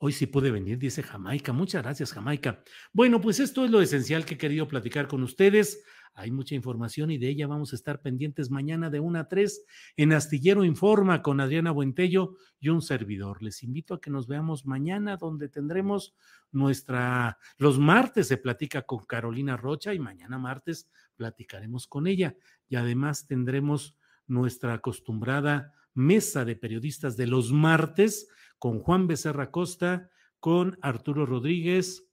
Hoy 0.00 0.12
sí 0.12 0.26
puede 0.26 0.52
venir, 0.52 0.78
dice 0.78 1.02
Jamaica. 1.02 1.52
Muchas 1.52 1.82
gracias, 1.82 2.12
Jamaica. 2.12 2.62
Bueno, 2.92 3.20
pues 3.20 3.40
esto 3.40 3.64
es 3.64 3.70
lo 3.72 3.80
esencial 3.80 4.24
que 4.24 4.34
he 4.34 4.38
querido 4.38 4.68
platicar 4.68 5.08
con 5.08 5.24
ustedes. 5.24 5.82
Hay 6.14 6.30
mucha 6.30 6.54
información 6.54 7.10
y 7.10 7.18
de 7.18 7.28
ella 7.28 7.48
vamos 7.48 7.72
a 7.72 7.76
estar 7.76 8.00
pendientes 8.00 8.48
mañana 8.48 8.90
de 8.90 9.00
1 9.00 9.18
a 9.18 9.28
3 9.28 9.64
en 9.96 10.12
Astillero 10.12 10.64
Informa 10.64 11.20
con 11.20 11.40
Adriana 11.40 11.72
Buentello 11.72 12.36
y 12.60 12.68
un 12.68 12.80
servidor. 12.80 13.42
Les 13.42 13.64
invito 13.64 13.94
a 13.94 14.00
que 14.00 14.10
nos 14.10 14.28
veamos 14.28 14.66
mañana 14.66 15.16
donde 15.16 15.48
tendremos 15.48 16.14
nuestra, 16.52 17.38
los 17.56 17.80
martes 17.80 18.28
se 18.28 18.36
platica 18.36 18.82
con 18.82 19.04
Carolina 19.04 19.56
Rocha 19.56 19.94
y 19.94 19.98
mañana 19.98 20.38
martes 20.38 20.88
platicaremos 21.16 21.88
con 21.88 22.06
ella 22.06 22.36
y 22.68 22.76
además 22.76 23.26
tendremos 23.26 23.96
nuestra 24.28 24.74
acostumbrada 24.74 25.72
mesa 25.94 26.44
de 26.44 26.54
periodistas 26.54 27.16
de 27.16 27.26
los 27.26 27.52
martes 27.52 28.28
con 28.58 28.80
Juan 28.80 29.06
Becerra 29.06 29.50
Costa, 29.50 30.10
con 30.40 30.78
Arturo 30.82 31.26
Rodríguez, 31.26 32.08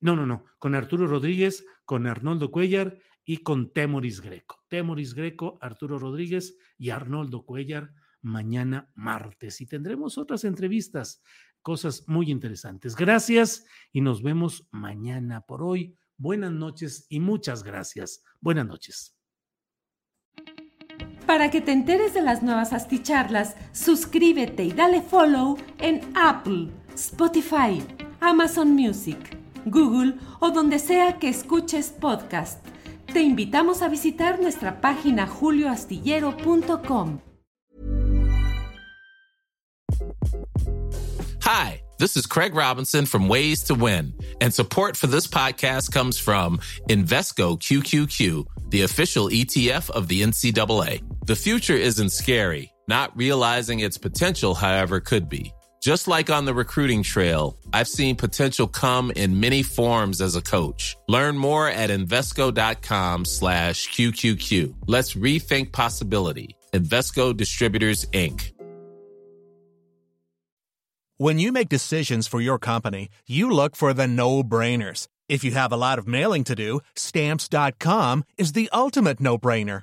no, 0.00 0.16
no, 0.16 0.26
no, 0.26 0.44
con 0.58 0.74
Arturo 0.74 1.06
Rodríguez, 1.06 1.64
con 1.84 2.06
Arnoldo 2.06 2.50
Cuellar 2.50 2.98
y 3.24 3.38
con 3.38 3.72
Temoris 3.72 4.20
Greco. 4.20 4.64
Temoris 4.68 5.14
Greco, 5.14 5.58
Arturo 5.60 5.98
Rodríguez 5.98 6.56
y 6.76 6.90
Arnoldo 6.90 7.44
Cuellar 7.44 7.92
mañana 8.20 8.90
martes. 8.94 9.60
Y 9.60 9.66
tendremos 9.66 10.18
otras 10.18 10.44
entrevistas, 10.44 11.22
cosas 11.60 12.04
muy 12.08 12.30
interesantes. 12.30 12.96
Gracias 12.96 13.64
y 13.92 14.00
nos 14.00 14.22
vemos 14.22 14.66
mañana 14.72 15.42
por 15.42 15.62
hoy. 15.62 15.96
Buenas 16.16 16.52
noches 16.52 17.06
y 17.08 17.20
muchas 17.20 17.62
gracias. 17.62 18.24
Buenas 18.40 18.66
noches. 18.66 19.21
Para 21.26 21.50
que 21.50 21.60
te 21.60 21.72
enteres 21.72 22.14
de 22.14 22.22
las 22.22 22.42
nuevas 22.42 22.72
asticharlas, 22.72 23.54
suscríbete 23.72 24.64
y 24.64 24.72
dale 24.72 25.02
follow 25.02 25.56
en 25.78 26.00
Apple, 26.14 26.68
Spotify, 26.94 27.82
Amazon 28.20 28.74
Music, 28.74 29.38
Google 29.64 30.16
o 30.40 30.50
donde 30.50 30.78
sea 30.78 31.18
que 31.18 31.28
escuches 31.28 31.88
podcast. 31.88 32.64
Te 33.12 33.22
invitamos 33.22 33.82
a 33.82 33.88
visitar 33.88 34.40
nuestra 34.40 34.80
página 34.80 35.26
julioastillero.com. 35.26 37.20
Hi, 41.44 41.82
this 41.98 42.16
is 42.16 42.26
Craig 42.26 42.54
Robinson 42.54 43.04
from 43.04 43.28
Ways 43.28 43.62
to 43.64 43.74
Win, 43.74 44.14
and 44.40 44.52
support 44.52 44.96
for 44.96 45.08
this 45.08 45.26
podcast 45.26 45.92
comes 45.92 46.18
from 46.18 46.58
Invesco 46.88 47.58
QQQ, 47.58 48.46
the 48.70 48.82
official 48.82 49.28
ETF 49.28 49.90
of 49.90 50.08
the 50.08 50.22
NCAA. 50.22 51.02
The 51.24 51.36
future 51.36 51.76
isn't 51.76 52.10
scary. 52.10 52.72
Not 52.88 53.16
realizing 53.16 53.78
its 53.78 53.96
potential, 53.96 54.54
however, 54.54 54.98
could 54.98 55.28
be. 55.28 55.52
Just 55.80 56.08
like 56.08 56.30
on 56.30 56.46
the 56.46 56.54
recruiting 56.54 57.04
trail, 57.04 57.56
I've 57.72 57.86
seen 57.86 58.16
potential 58.16 58.66
come 58.66 59.12
in 59.12 59.38
many 59.38 59.62
forms 59.62 60.20
as 60.20 60.34
a 60.34 60.42
coach. 60.42 60.96
Learn 61.08 61.38
more 61.38 61.68
at 61.68 61.90
Invesco.com 61.90 63.24
slash 63.24 63.88
QQQ. 63.90 64.74
Let's 64.88 65.14
rethink 65.14 65.70
possibility. 65.70 66.56
Invesco 66.72 67.36
Distributors, 67.36 68.04
Inc. 68.06 68.52
When 71.18 71.38
you 71.38 71.52
make 71.52 71.68
decisions 71.68 72.26
for 72.26 72.40
your 72.40 72.58
company, 72.58 73.10
you 73.28 73.48
look 73.48 73.76
for 73.76 73.94
the 73.94 74.08
no 74.08 74.42
brainers. 74.42 75.06
If 75.28 75.44
you 75.44 75.52
have 75.52 75.72
a 75.72 75.76
lot 75.76 76.00
of 76.00 76.08
mailing 76.08 76.42
to 76.44 76.56
do, 76.56 76.80
stamps.com 76.96 78.24
is 78.36 78.54
the 78.54 78.68
ultimate 78.72 79.20
no 79.20 79.38
brainer. 79.38 79.82